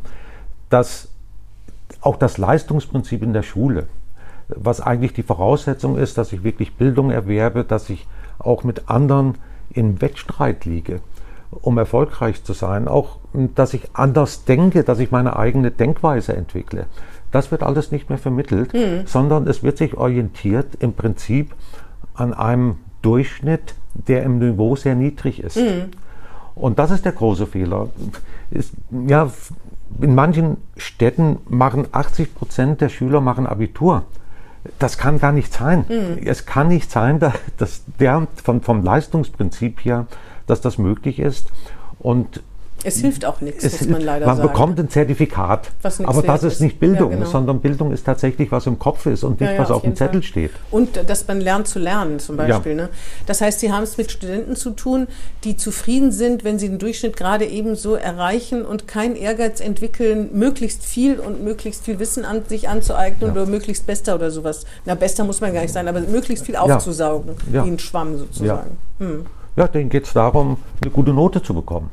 [0.70, 1.08] dass
[2.00, 3.86] auch das Leistungsprinzip in der Schule,
[4.48, 8.06] was eigentlich die Voraussetzung ist, dass ich wirklich Bildung erwerbe, dass ich
[8.40, 9.36] auch mit anderen
[9.70, 11.00] im Wettstreit liege
[11.50, 12.88] um erfolgreich zu sein.
[12.88, 13.18] Auch,
[13.54, 16.86] dass ich anders denke, dass ich meine eigene Denkweise entwickle.
[17.30, 19.06] das wird alles nicht mehr vermittelt, mhm.
[19.06, 21.54] sondern es wird sich orientiert im Prinzip
[22.14, 25.56] an einem Durchschnitt, der im Niveau sehr niedrig ist.
[25.56, 25.90] Mhm.
[26.54, 27.88] Und das ist der große Fehler.
[28.50, 28.72] Ist,
[29.06, 29.30] ja,
[30.00, 34.04] in manchen Städten machen 80 Prozent der Schüler machen Abitur.
[34.78, 35.84] Das kann gar nicht sein.
[35.88, 36.26] Mhm.
[36.26, 37.20] Es kann nicht sein,
[37.56, 40.06] dass der vom, vom Leistungsprinzip her,
[40.50, 41.48] dass das möglich ist.
[41.98, 42.42] Und
[42.84, 44.46] es hilft auch nichts, es, muss man leider man sagen.
[44.46, 45.70] Man bekommt ein Zertifikat,
[46.04, 47.28] aber das ist nicht Bildung, ja, genau.
[47.28, 49.82] sondern Bildung ist tatsächlich, was im Kopf ist und nicht, ja, ja, was auf, auf
[49.82, 50.28] dem Zettel Fall.
[50.28, 50.50] steht.
[50.70, 52.76] Und dass man lernt zu lernen zum Beispiel.
[52.76, 52.88] Ne?
[53.26, 55.08] Das heißt, Sie haben es mit Studenten zu tun,
[55.42, 60.30] die zufrieden sind, wenn sie den Durchschnitt gerade eben so erreichen und keinen Ehrgeiz entwickeln,
[60.32, 64.66] möglichst viel und möglichst viel Wissen an sich anzueignen oder möglichst besser oder sowas.
[64.84, 68.78] Na, besser muss man gar nicht sein, aber möglichst viel aufzusaugen, wie ein Schwamm sozusagen.
[68.98, 69.26] Hm.
[69.58, 71.90] Ja denen geht es darum, eine gute Note zu bekommen.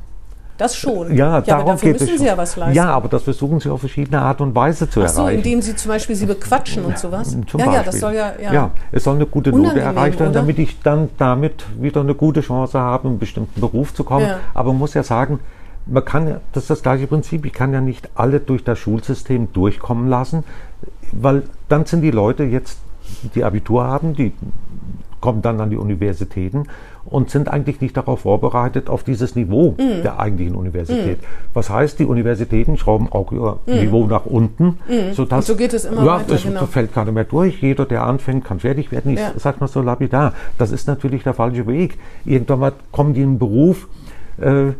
[0.58, 1.14] Das schon.
[1.14, 2.74] Ja, ja darum aber dafür geht müssen es Sie ja was leisten.
[2.74, 5.38] Ja, aber das versuchen Sie auf verschiedene Art und Weise zu Ach so, erreichen.
[5.38, 7.30] indem Sie zum Beispiel Sie bequatschen und sowas?
[7.30, 7.74] Zum ja, Beispiel.
[7.74, 8.52] ja, das soll ja, ja.
[8.52, 12.40] Ja, es soll eine gute Note erreicht werden, damit ich dann damit wieder eine gute
[12.40, 14.26] Chance habe, in einen bestimmten Beruf zu kommen.
[14.26, 14.38] Ja.
[14.54, 15.40] Aber man muss ja sagen,
[15.84, 18.78] man kann ja, das ist das gleiche Prinzip, ich kann ja nicht alle durch das
[18.78, 20.42] Schulsystem durchkommen lassen,
[21.12, 22.78] weil dann sind die Leute jetzt,
[23.34, 24.32] die Abitur haben, die
[25.20, 26.64] kommen dann an die Universitäten
[27.04, 30.02] und sind eigentlich nicht darauf vorbereitet, auf dieses Niveau mhm.
[30.02, 31.20] der eigentlichen Universität.
[31.20, 31.26] Mhm.
[31.54, 33.80] Was heißt, die Universitäten schrauben auch ihr mhm.
[33.80, 35.12] Niveau nach unten, mhm.
[35.14, 35.46] sodass.
[35.46, 36.34] So geht es immer ja, weiter.
[36.34, 36.66] Es genau.
[36.66, 37.62] fällt keiner mehr durch.
[37.62, 39.12] Jeder, der anfängt, kann fertig werden.
[39.12, 39.32] Ich ja.
[39.36, 40.32] sag mal so lapidar.
[40.58, 41.98] Das ist natürlich der falsche Weg.
[42.24, 43.88] Irgendwann mal kommen die in einen Beruf,
[44.38, 44.72] äh,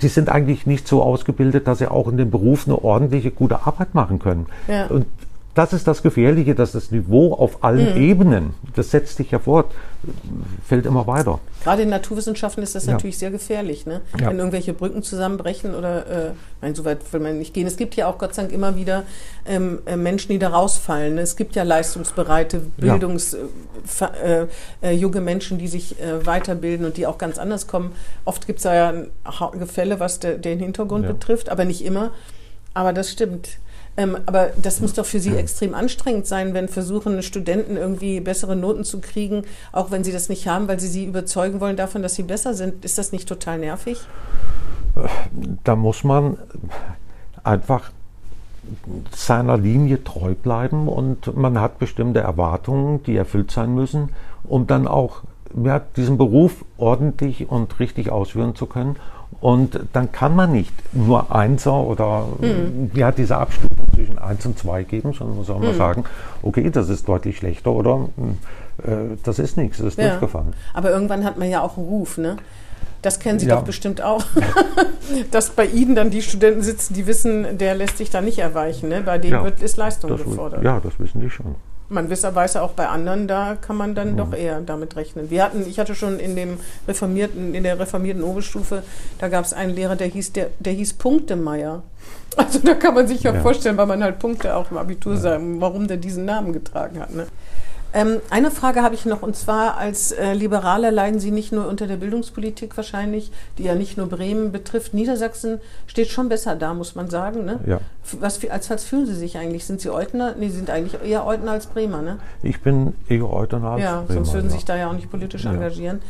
[0.00, 3.66] die sind eigentlich nicht so ausgebildet, dass sie auch in dem Beruf eine ordentliche, gute
[3.66, 4.46] Arbeit machen können.
[4.68, 4.86] Ja.
[4.86, 5.06] Und
[5.54, 8.02] das ist das Gefährliche, dass das Niveau auf allen mhm.
[8.02, 9.70] Ebenen, das setzt sich ja fort,
[10.66, 11.40] fällt immer weiter.
[11.62, 12.92] Gerade in Naturwissenschaften ist das ja.
[12.92, 14.00] natürlich sehr gefährlich, ne?
[14.18, 14.28] Ja.
[14.28, 16.30] wenn irgendwelche Brücken zusammenbrechen oder, äh,
[16.62, 17.66] nein, so weit will man nicht gehen.
[17.66, 19.04] Es gibt ja auch Gott sei Dank immer wieder
[19.46, 21.18] ähm, äh, Menschen, die da rausfallen.
[21.18, 23.36] Es gibt ja leistungsbereite, Bildungs,
[24.00, 24.06] ja.
[24.24, 24.46] äh,
[24.80, 27.92] äh, junge Menschen, die sich äh, weiterbilden und die auch ganz anders kommen.
[28.24, 28.94] Oft gibt es da ja
[29.52, 32.10] Gefälle, was de, den Hintergrund betrifft, aber nicht immer.
[32.74, 33.58] Aber das stimmt.
[33.96, 38.56] Ähm, aber das muss doch für Sie extrem anstrengend sein, wenn versuchen Studenten irgendwie bessere
[38.56, 42.02] Noten zu kriegen, auch wenn sie das nicht haben, weil sie sie überzeugen wollen davon,
[42.02, 42.84] dass sie besser sind.
[42.84, 44.00] Ist das nicht total nervig?
[45.64, 46.38] Da muss man
[47.44, 47.90] einfach
[49.14, 54.10] seiner Linie treu bleiben und man hat bestimmte Erwartungen, die erfüllt sein müssen,
[54.44, 55.22] um dann auch
[55.62, 58.96] ja, diesen Beruf ordentlich und richtig ausführen zu können.
[59.42, 62.92] Und dann kann man nicht nur Einser oder mhm.
[62.94, 65.64] ja, diese Abstufung zwischen 1 und 2 geben, sondern man soll mhm.
[65.64, 66.04] mal sagen,
[66.42, 68.08] okay, das ist deutlich schlechter oder
[68.84, 70.10] äh, das ist nichts, das ist ja.
[70.10, 70.54] durchgefallen.
[70.74, 72.36] Aber irgendwann hat man ja auch einen Ruf, ne?
[73.02, 73.56] Das kennen Sie ja.
[73.56, 74.24] doch bestimmt auch,
[75.32, 78.90] dass bei Ihnen dann die Studenten sitzen, die wissen, der lässt sich da nicht erweichen.
[78.90, 79.02] Ne?
[79.04, 80.62] Bei denen ja, wird, ist Leistung gefordert.
[80.62, 81.56] Ja, das wissen die schon
[81.92, 84.16] man weiß auch bei anderen, da kann man dann mhm.
[84.16, 85.30] doch eher damit rechnen.
[85.30, 88.82] Wir hatten, ich hatte schon in dem reformierten, in der reformierten Oberstufe,
[89.18, 91.82] da gab es einen Lehrer, der hieß, der, der hieß Punktemeier.
[92.34, 95.12] Also da kann man sich ja, ja, vorstellen, weil man halt Punkte auch im Abitur
[95.12, 95.20] ja.
[95.20, 97.14] sagen, warum der diesen Namen getragen hat.
[97.14, 97.26] Ne?
[97.94, 101.68] Ähm, eine Frage habe ich noch, und zwar als äh, Liberaler leiden Sie nicht nur
[101.68, 104.94] unter der Bildungspolitik wahrscheinlich, die ja nicht nur Bremen betrifft.
[104.94, 107.44] Niedersachsen steht schon besser da, muss man sagen.
[107.44, 107.60] Ne?
[107.66, 107.80] Ja.
[108.18, 109.66] Was, als was fühlen Sie sich eigentlich?
[109.66, 110.34] Sind Sie Eutner?
[110.38, 112.18] Nee, Sie sind eigentlich eher Eutner als Bremer, ne?
[112.42, 114.14] Ich bin eher Eutner als ja, Bremer.
[114.14, 115.52] Sonst würden Sie sich da ja auch nicht politisch ja.
[115.52, 116.00] engagieren.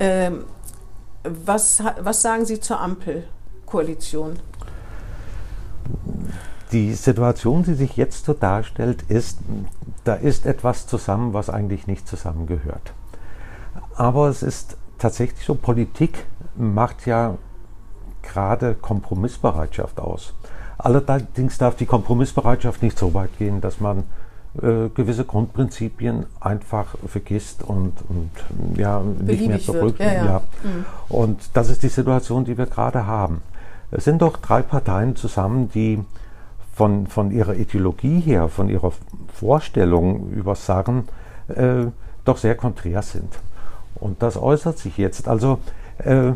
[0.00, 0.44] Ähm,
[1.24, 4.38] was, was sagen Sie zur Ampelkoalition?
[6.72, 9.38] Die Situation, die sich jetzt so darstellt, ist,
[10.04, 12.92] da ist etwas zusammen, was eigentlich nicht zusammengehört.
[13.96, 17.36] Aber es ist tatsächlich so, Politik macht ja
[18.22, 20.34] gerade Kompromissbereitschaft aus.
[20.76, 24.04] Allerdings darf die Kompromissbereitschaft nicht so weit gehen, dass man
[24.62, 28.30] äh, gewisse Grundprinzipien einfach vergisst und, und
[28.76, 29.96] ja, nicht mehr zurück.
[29.98, 30.24] Ja, ja.
[30.24, 30.42] Ja.
[30.62, 30.84] Mhm.
[31.08, 33.42] Und das ist die Situation, die wir gerade haben.
[33.90, 36.04] Es sind doch drei Parteien zusammen, die
[36.78, 38.92] von, von ihrer Ideologie her, von ihrer
[39.34, 41.08] Vorstellung über Sachen
[41.48, 41.86] äh,
[42.24, 43.36] doch sehr konträr sind.
[43.96, 45.26] Und das äußert sich jetzt.
[45.26, 45.58] Also
[45.98, 46.34] äh,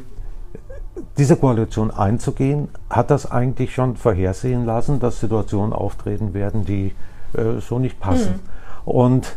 [1.17, 6.93] diese Koalition einzugehen, hat das eigentlich schon vorhersehen lassen, dass Situationen auftreten werden, die
[7.35, 8.33] äh, so nicht passen.
[8.85, 8.91] Mhm.
[8.91, 9.37] Und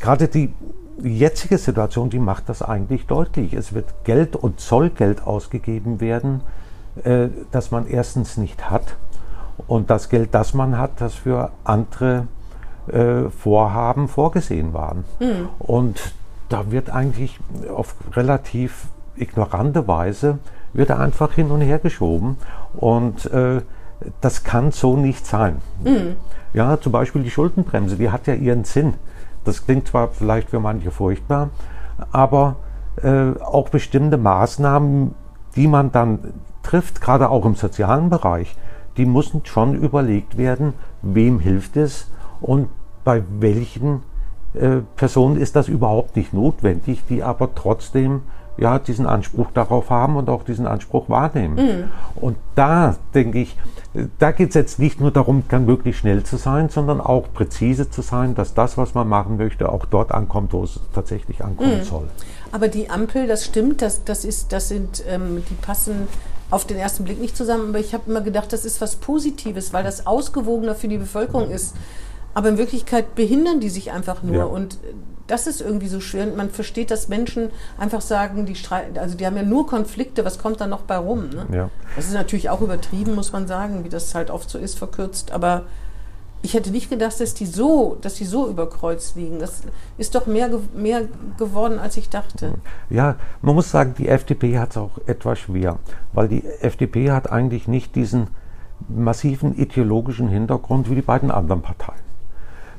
[0.00, 0.52] gerade die
[1.00, 3.54] jetzige Situation, die macht das eigentlich deutlich.
[3.54, 6.40] Es wird Geld und soll Geld ausgegeben werden,
[7.04, 8.96] äh, das man erstens nicht hat
[9.66, 12.26] und das Geld, das man hat, das für andere
[12.88, 15.04] äh, Vorhaben vorgesehen waren.
[15.20, 15.48] Mhm.
[15.58, 16.14] Und
[16.48, 17.38] da wird eigentlich
[17.74, 18.86] auf relativ
[19.16, 20.38] ignorante Weise
[20.72, 22.36] wird einfach hin und her geschoben.
[22.74, 23.60] Und äh,
[24.20, 25.60] das kann so nicht sein.
[25.84, 26.16] Mhm.
[26.54, 28.94] Ja, zum Beispiel die Schuldenbremse, die hat ja ihren Sinn.
[29.44, 31.50] Das klingt zwar vielleicht für manche furchtbar,
[32.10, 32.56] aber
[33.02, 35.14] äh, auch bestimmte Maßnahmen,
[35.56, 38.56] die man dann trifft, gerade auch im sozialen Bereich,
[38.96, 42.08] die müssen schon überlegt werden, wem hilft es
[42.40, 42.68] und
[43.04, 44.02] bei welchen
[44.54, 48.22] äh, Personen ist das überhaupt nicht notwendig, die aber trotzdem
[48.58, 51.54] ja, diesen Anspruch darauf haben und auch diesen Anspruch wahrnehmen.
[51.54, 51.84] Mhm.
[52.16, 53.56] Und da denke ich,
[54.18, 57.90] da geht es jetzt nicht nur darum, dann wirklich schnell zu sein, sondern auch präzise
[57.90, 61.78] zu sein, dass das, was man machen möchte, auch dort ankommt, wo es tatsächlich ankommen
[61.78, 61.84] mhm.
[61.84, 62.08] soll.
[62.52, 66.08] Aber die Ampel, das stimmt, das, das, ist, das sind, ähm, die passen
[66.52, 69.72] auf den ersten Blick nicht zusammen, aber ich habe immer gedacht, das ist was Positives,
[69.72, 71.74] weil das ausgewogener für die Bevölkerung ist.
[72.34, 74.36] Aber in Wirklichkeit behindern die sich einfach nur.
[74.36, 74.44] Ja.
[74.44, 74.76] Und
[75.28, 76.24] das ist irgendwie so schwer.
[76.24, 80.26] Und man versteht, dass Menschen einfach sagen, die streiten, also die haben ja nur Konflikte,
[80.26, 81.30] was kommt da noch bei rum?
[81.30, 81.46] Ne?
[81.50, 81.70] Ja.
[81.96, 85.32] Das ist natürlich auch übertrieben, muss man sagen, wie das halt oft so ist, verkürzt.
[85.32, 85.62] Aber
[86.42, 89.38] ich hätte nicht gedacht, dass die so, dass die so über Kreuz liegen.
[89.38, 89.62] Das
[89.96, 91.02] ist doch mehr, mehr
[91.38, 92.54] geworden, als ich dachte.
[92.90, 95.78] Ja, man muss sagen, die FDP hat es auch etwas schwer,
[96.12, 98.28] weil die FDP hat eigentlich nicht diesen
[98.88, 102.11] massiven ideologischen Hintergrund wie die beiden anderen Parteien.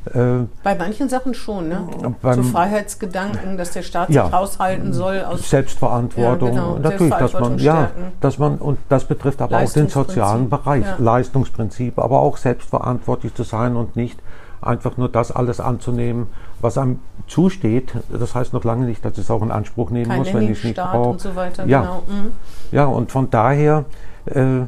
[0.05, 1.87] Äh, Bei manchen Sachen schon, ne?
[2.21, 5.23] Beim, so Freiheitsgedanken, dass der Staat ja, sich haushalten soll.
[5.23, 9.71] Aus Selbstverantwortung, ja, genau, natürlich, dass man, ja, dass man, und das betrifft aber auch
[9.71, 10.95] den sozialen Bereich, ja.
[10.97, 14.19] Leistungsprinzip, aber auch selbstverantwortlich zu sein und nicht
[14.61, 16.27] einfach nur das alles anzunehmen,
[16.61, 17.93] was einem zusteht.
[18.11, 20.57] Das heißt noch lange nicht, dass es auch in Anspruch nehmen Kein muss, wenn ich
[20.57, 21.09] es nicht brauche.
[21.09, 21.81] Und so weiter, ja.
[21.81, 22.03] Genau.
[22.07, 22.31] Mhm.
[22.71, 23.85] ja, und von daher
[24.25, 24.61] äh,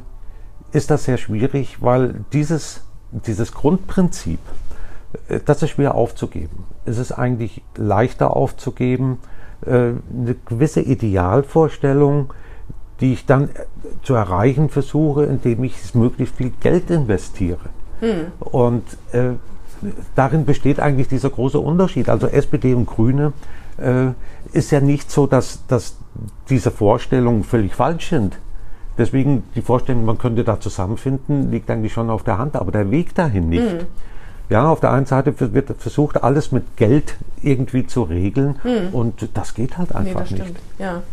[0.72, 2.82] ist das sehr schwierig, weil dieses,
[3.12, 4.40] dieses Grundprinzip,
[5.45, 6.66] das ist schwer aufzugeben.
[6.86, 9.20] Es ist eigentlich leichter aufzugeben,
[9.66, 12.34] äh, eine gewisse Idealvorstellung,
[13.01, 13.66] die ich dann äh,
[14.03, 17.70] zu erreichen versuche, indem ich möglichst viel Geld investiere.
[17.99, 18.28] Hm.
[18.39, 19.32] Und äh,
[20.16, 22.09] darin besteht eigentlich dieser große Unterschied.
[22.09, 23.34] Also SPD und Grüne
[23.78, 24.07] äh,
[24.51, 25.97] ist ja nicht so, dass, dass
[26.49, 28.38] diese Vorstellungen völlig falsch sind.
[28.97, 32.91] Deswegen die Vorstellung, man könnte da zusammenfinden, liegt eigentlich schon auf der Hand, aber der
[32.91, 33.72] Weg dahin nicht.
[33.72, 33.88] Hm.
[34.50, 38.93] Ja, auf der einen Seite wird versucht, alles mit Geld irgendwie zu regeln hm.
[38.93, 40.43] und das geht halt einfach nee, das nicht.
[40.43, 40.60] Stimmt.
[40.80, 41.04] Ja.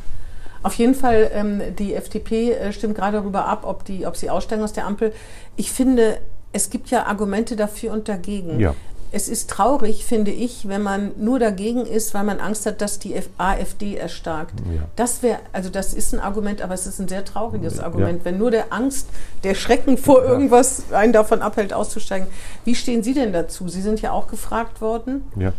[0.63, 4.31] Auf jeden Fall, ähm, die FDP äh, stimmt gerade darüber ab, ob, die, ob sie
[4.31, 5.13] aussteigen aus der Ampel.
[5.57, 6.19] Ich finde,
[6.53, 8.61] es gibt ja Argumente dafür und dagegen.
[8.61, 8.75] Ja
[9.13, 12.99] es ist traurig, finde ich, wenn man nur dagegen ist, weil man Angst hat, dass
[12.99, 14.55] die AfD erstarkt.
[14.75, 14.83] Ja.
[14.97, 17.85] Das wäre, also das ist ein Argument, aber es ist ein sehr trauriges ja.
[17.85, 19.09] Argument, wenn nur der Angst,
[19.45, 22.27] der Schrecken vor irgendwas einen davon abhält, auszusteigen.
[22.65, 23.69] Wie stehen Sie denn dazu?
[23.69, 25.25] Sie sind ja auch gefragt worden.
[25.37, 25.53] Ja,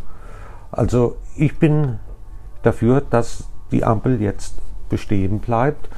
[0.71, 1.99] also ich bin
[2.63, 4.55] dafür, dass die Ampel jetzt
[4.89, 5.89] bestehen bleibt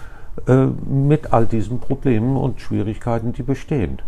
[0.48, 4.02] äh, mit all diesen Problemen und Schwierigkeiten, die bestehen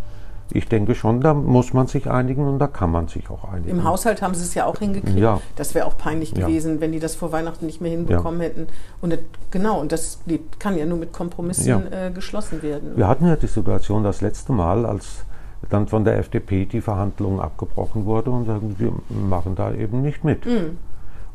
[0.52, 3.70] ich denke schon, da muss man sich einigen und da kann man sich auch einigen.
[3.70, 5.18] Im Haushalt haben sie es ja auch hingekriegt.
[5.18, 5.42] Ja.
[5.56, 6.46] Das wäre auch peinlich ja.
[6.46, 8.48] gewesen, wenn die das vor Weihnachten nicht mehr hinbekommen ja.
[8.48, 8.68] hätten.
[9.02, 9.20] Und das,
[9.52, 10.20] genau, und das
[10.60, 12.96] kann ja nur mit Kompromissen äh, geschlossen werden.
[12.96, 15.26] Wir hatten ja die Situation das letzte Mal, als
[15.70, 20.24] dann von der FDP die Verhandlungen abgebrochen wurde und sagen, wir machen da eben nicht
[20.24, 20.46] mit.
[20.46, 20.78] Mhm.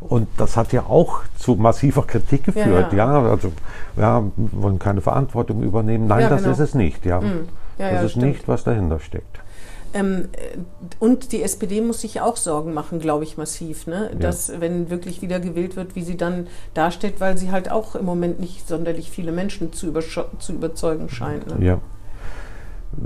[0.01, 2.93] Und das hat ja auch zu massiver Kritik geführt.
[2.93, 3.23] Ja, ja.
[3.23, 3.53] ja also
[3.97, 6.07] ja, wollen keine Verantwortung übernehmen.
[6.07, 6.53] Nein, das genau.
[6.53, 7.05] ist es nicht.
[7.05, 7.21] Ja.
[7.21, 7.49] Mhm.
[7.79, 8.27] Ja, das ja, ist stimmt.
[8.27, 9.41] nicht, was dahinter steckt.
[9.95, 10.59] Ähm, äh,
[10.99, 14.11] und die SPD muss sich auch Sorgen machen, glaube ich, massiv, ne?
[14.19, 14.61] dass ja.
[14.61, 18.41] wenn wirklich wieder gewählt wird, wie sie dann dasteht, weil sie halt auch im Moment
[18.41, 19.93] nicht sonderlich viele Menschen zu,
[20.39, 21.47] zu überzeugen scheint.
[21.47, 21.65] Ne?
[21.65, 21.81] Ja.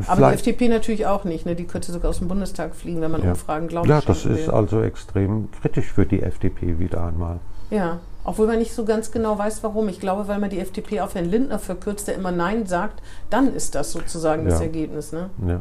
[0.09, 1.55] Aber die FDP natürlich auch nicht, ne?
[1.55, 3.31] die könnte sogar aus dem Bundestag fliegen, wenn man ja.
[3.31, 3.89] Umfragen glaubt.
[3.89, 4.51] Ja, das ist will.
[4.51, 7.39] also extrem kritisch für die FDP wieder einmal.
[7.71, 8.01] Ja.
[8.29, 9.89] Obwohl man nicht so ganz genau weiß, warum.
[9.89, 13.01] Ich glaube, weil man die FDP auf Herrn Lindner verkürzt, der immer Nein sagt,
[13.31, 14.51] dann ist das sozusagen ja.
[14.51, 15.13] das Ergebnis.
[15.13, 15.31] Ne?
[15.47, 15.61] Ja.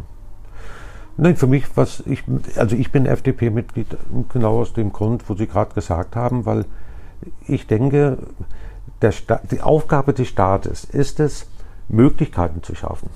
[1.16, 2.24] Nein, für mich, was ich,
[2.56, 3.96] also ich bin FDP-Mitglied
[4.34, 6.66] genau aus dem Grund, wo Sie gerade gesagt haben, weil
[7.46, 8.18] ich denke,
[9.04, 9.14] der
[9.52, 11.46] die Aufgabe des Staates ist es,
[11.88, 13.12] Möglichkeiten zu schaffen.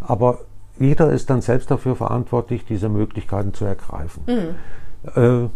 [0.00, 0.38] Aber
[0.78, 4.22] jeder ist dann selbst dafür verantwortlich, diese Möglichkeiten zu ergreifen.
[4.26, 5.14] Mhm.
[5.14, 5.48] Äh,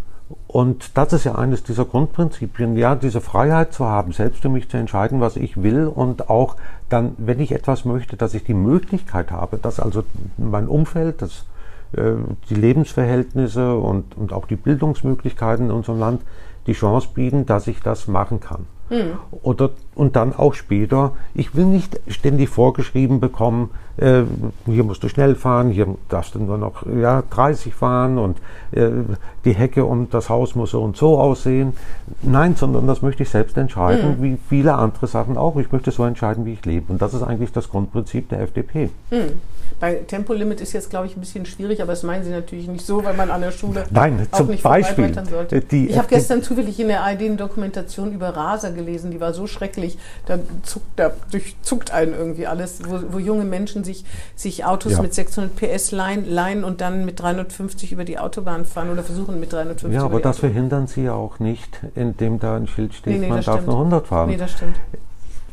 [0.46, 4.68] und das ist ja eines dieser Grundprinzipien, ja, diese Freiheit zu haben, selbst für mich
[4.68, 6.56] zu entscheiden, was ich will und auch
[6.88, 10.04] dann, wenn ich etwas möchte, dass ich die Möglichkeit habe, dass also
[10.36, 11.46] mein Umfeld, das,
[11.92, 12.12] äh,
[12.50, 16.22] die Lebensverhältnisse und, und auch die Bildungsmöglichkeiten in unserem Land
[16.66, 18.66] die Chance bieten, dass ich das machen kann.
[18.90, 19.18] Mhm.
[19.42, 24.22] Oder, und dann auch später, ich will nicht ständig vorgeschrieben bekommen, äh,
[24.66, 28.38] hier musst du schnell fahren, hier darfst du nur noch ja, 30 fahren und
[28.70, 28.90] äh,
[29.44, 31.72] die Hecke um das Haus muss so und so aussehen.
[32.22, 34.22] Nein, sondern das möchte ich selbst entscheiden, mhm.
[34.22, 35.56] wie viele andere Sachen auch.
[35.56, 36.92] Ich möchte so entscheiden, wie ich lebe.
[36.92, 38.90] Und das ist eigentlich das Grundprinzip der FDP.
[39.10, 39.40] Mhm.
[39.80, 42.84] Bei Tempolimit ist jetzt, glaube ich, ein bisschen schwierig, aber das meinen Sie natürlich nicht
[42.84, 45.62] so, weil man an der Schule Nein, auch nicht Beispiel, sollte.
[45.76, 49.46] ich habe gestern zufällig in der ARD eine Dokumentation über Raser gelesen, die war so
[49.46, 54.04] schrecklich, da, zuckt, da durchzuckt einen irgendwie alles, wo, wo junge Menschen sich,
[54.34, 55.02] sich Autos ja.
[55.02, 59.38] mit 600 PS leihen, leihen und dann mit 350 über die Autobahn fahren oder versuchen
[59.40, 63.14] mit 350 Ja, aber das verhindern Sie ja auch nicht, indem da ein Schild steht,
[63.14, 63.68] nee, nee, man darf stimmt.
[63.68, 64.30] nur 100 fahren.
[64.30, 64.76] Nee, das stimmt.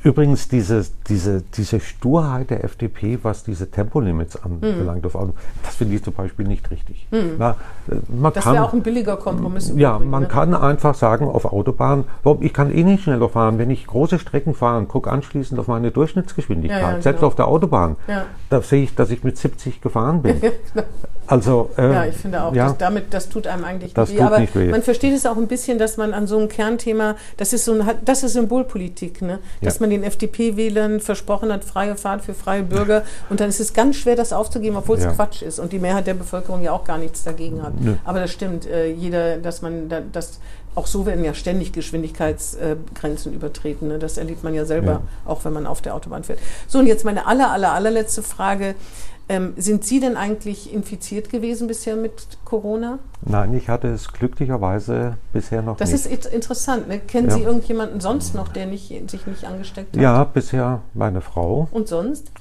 [0.06, 5.08] Übrigens, diese, diese, diese Sturheit der FDP, was diese Tempolimits anbelangt mhm.
[5.08, 5.34] auf Auto,
[5.64, 7.08] das finde ich zum Beispiel nicht richtig.
[7.10, 7.38] Mhm.
[7.39, 7.56] Na,
[8.08, 9.74] man das wäre auch ein billiger Kompromiss.
[9.76, 10.30] Ja, Übrigen, man ne?
[10.30, 12.03] kann einfach sagen, auf Autobahn,
[12.41, 13.58] ich kann eh nicht schneller fahren.
[13.58, 17.28] Wenn ich große Strecken fahre und gucke anschließend auf meine Durchschnittsgeschwindigkeit, ja, ja, selbst genau.
[17.28, 18.26] auf der Autobahn, ja.
[18.51, 20.39] da sehe ich, dass ich mit 70 gefahren bin.
[20.74, 20.88] Genau.
[21.28, 24.24] also, äh, ja, ich finde auch, das, damit, das tut einem eigentlich das nicht weh.
[24.24, 24.70] Aber nicht weh.
[24.70, 27.74] man versteht es auch ein bisschen, dass man an so einem Kernthema, das ist so
[27.74, 29.39] ein, das ist Symbolpolitik, ne?
[29.62, 33.04] dass man den FDP-Wählern versprochen hat, freie Fahrt für freie Bürger.
[33.30, 35.12] Und dann ist es ganz schwer, das aufzugeben, obwohl es ja.
[35.12, 37.74] Quatsch ist und die Mehrheit der Bevölkerung ja auch gar nichts dagegen hat.
[37.80, 37.96] Nö.
[38.04, 40.39] Aber das stimmt, äh, jeder, dass man, da, das,
[40.76, 43.88] auch so werden ja ständig Geschwindigkeitsgrenzen äh, übertreten.
[43.88, 44.00] Ne?
[44.00, 45.02] Das erlebt man ja selber, ja.
[45.26, 46.39] auch wenn man auf der Autobahn fährt.
[46.68, 48.76] So, und jetzt meine aller, aller, allerletzte Frage.
[49.28, 52.99] Ähm, sind Sie denn eigentlich infiziert gewesen bisher mit Corona?
[53.21, 56.05] Nein, ich hatte es glücklicherweise bisher noch das nicht.
[56.05, 56.88] Das ist interessant.
[56.88, 56.99] Ne?
[56.99, 57.36] Kennen ja.
[57.36, 60.01] Sie irgendjemanden sonst noch, der nicht, sich nicht angesteckt hat?
[60.01, 61.67] Ja, bisher meine Frau.
[61.71, 62.32] Und sonst?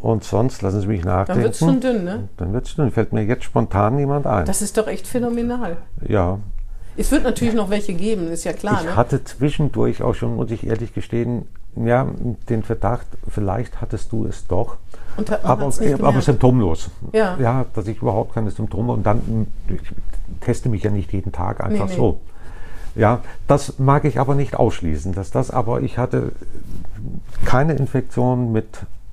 [0.00, 1.34] Und sonst, lassen Sie mich nachdenken.
[1.34, 2.28] Dann wird es schon dünn, ne?
[2.36, 2.90] Dann wird es dünn.
[2.90, 4.44] Fällt mir jetzt spontan niemand ein.
[4.44, 5.76] Das ist doch echt phänomenal.
[6.06, 6.38] Ja.
[6.96, 8.80] Es wird natürlich noch welche geben, ist ja klar.
[8.80, 8.96] Ich ne?
[8.96, 11.46] hatte zwischendurch auch schon, muss ich ehrlich gestehen,
[11.76, 12.08] ja,
[12.48, 14.78] den Verdacht, vielleicht hattest du es doch.
[15.18, 15.70] Und, aber,
[16.02, 16.90] aber symptomlos.
[17.12, 17.36] Ja.
[17.40, 19.80] ja, dass ich überhaupt keine Symptome und dann ich
[20.40, 21.96] teste mich ja nicht jeden Tag einfach nee, nee.
[21.96, 22.20] so.
[22.94, 26.32] Ja, das mag ich aber nicht ausschließen, dass das aber ich hatte
[27.44, 28.66] keine Infektion mit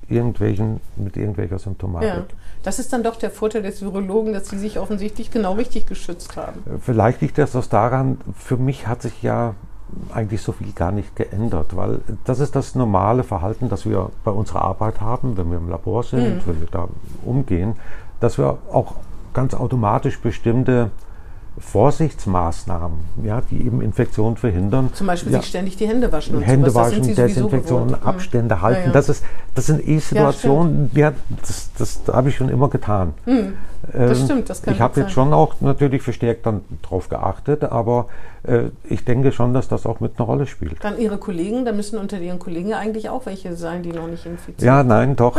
[0.08, 2.08] irgendwelchen mit irgendwelcher Symptomatik.
[2.08, 2.24] Ja.
[2.62, 6.36] Das ist dann doch der Vorteil des Virologen, dass sie sich offensichtlich genau richtig geschützt
[6.36, 6.62] haben.
[6.80, 9.54] Vielleicht liegt das daran, für mich hat sich ja
[10.12, 14.30] eigentlich so viel gar nicht geändert, weil das ist das normale Verhalten, das wir bei
[14.30, 16.40] unserer Arbeit haben, wenn wir im Labor sind, mhm.
[16.46, 16.88] wenn wir da
[17.24, 17.76] umgehen,
[18.20, 18.94] dass wir auch
[19.32, 20.90] ganz automatisch bestimmte
[21.58, 24.90] Vorsichtsmaßnahmen, ja, die eben Infektionen verhindern.
[24.92, 26.40] Zum Beispiel ja, sich ständig die Hände waschen.
[26.42, 27.94] Hände waschen, Desinfektion, mhm.
[27.94, 28.80] Abstände halten.
[28.80, 28.92] Ja, ja.
[28.92, 29.24] Das, ist,
[29.56, 33.14] das sind eh Situationen, ja, das, das, das habe ich schon immer getan.
[33.24, 33.54] Mhm.
[33.92, 37.64] Das ähm, stimmt, das kann Ich habe jetzt schon auch natürlich verstärkt dann drauf geachtet,
[37.64, 38.08] aber
[38.42, 40.84] äh, ich denke schon, dass das auch mit einer Rolle spielt.
[40.84, 44.26] Dann Ihre Kollegen, da müssen unter Ihren Kollegen eigentlich auch welche sein, die noch nicht
[44.26, 44.66] infiziert sind.
[44.66, 45.38] Ja, nein, doch.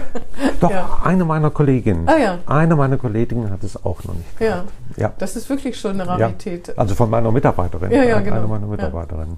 [0.60, 2.08] doch, eine meiner Kolleginnen.
[2.08, 2.38] Ah, ja.
[2.46, 4.70] Eine meiner Kolleginnen hat es auch noch nicht gehabt.
[4.96, 5.02] Ja.
[5.02, 5.12] ja.
[5.18, 6.78] Das ist wirklich schon eine Rarität.
[6.78, 7.90] Also von meiner Mitarbeiterin.
[7.90, 8.36] Ja, ja, genau.
[8.36, 9.36] Eine meiner Mitarbeiterinnen.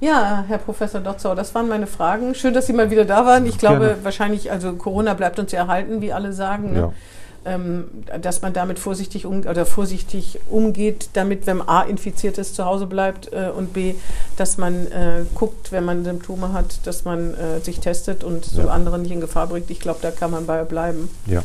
[0.00, 2.34] Ja, Herr Professor Dotzau, das waren meine Fragen.
[2.34, 3.46] Schön, dass Sie mal wieder da waren.
[3.46, 4.04] Ich glaube, Gerne.
[4.04, 6.72] wahrscheinlich, also Corona bleibt uns ja erhalten, wie alle sagen.
[6.72, 6.78] Ne?
[6.78, 6.92] Ja
[7.44, 7.84] ähm,
[8.20, 12.86] dass man damit vorsichtig um, oder vorsichtig umgeht, damit, wenn A infiziert ist, zu Hause
[12.86, 13.94] bleibt äh, und B,
[14.36, 18.68] dass man äh, guckt, wenn man Symptome hat, dass man äh, sich testet und so
[18.68, 19.70] andere nicht in Gefahr bringt.
[19.70, 21.10] Ich glaube, da kann man bei bleiben.
[21.26, 21.42] Ja.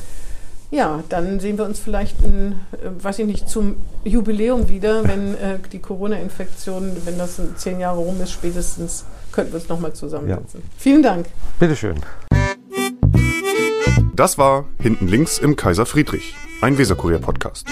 [0.71, 5.33] Ja, dann sehen wir uns vielleicht, in, äh, weiß ich nicht, zum Jubiläum wieder, wenn
[5.35, 9.93] äh, die Corona-Infektion, wenn das in zehn Jahre rum ist, spätestens könnten wir uns nochmal
[9.93, 10.61] zusammensetzen.
[10.63, 10.69] Ja.
[10.77, 11.25] Vielen Dank.
[11.59, 11.95] Bitteschön.
[14.15, 17.65] Das war Hinten links im Kaiser Friedrich, ein Weserkurier-Podcast.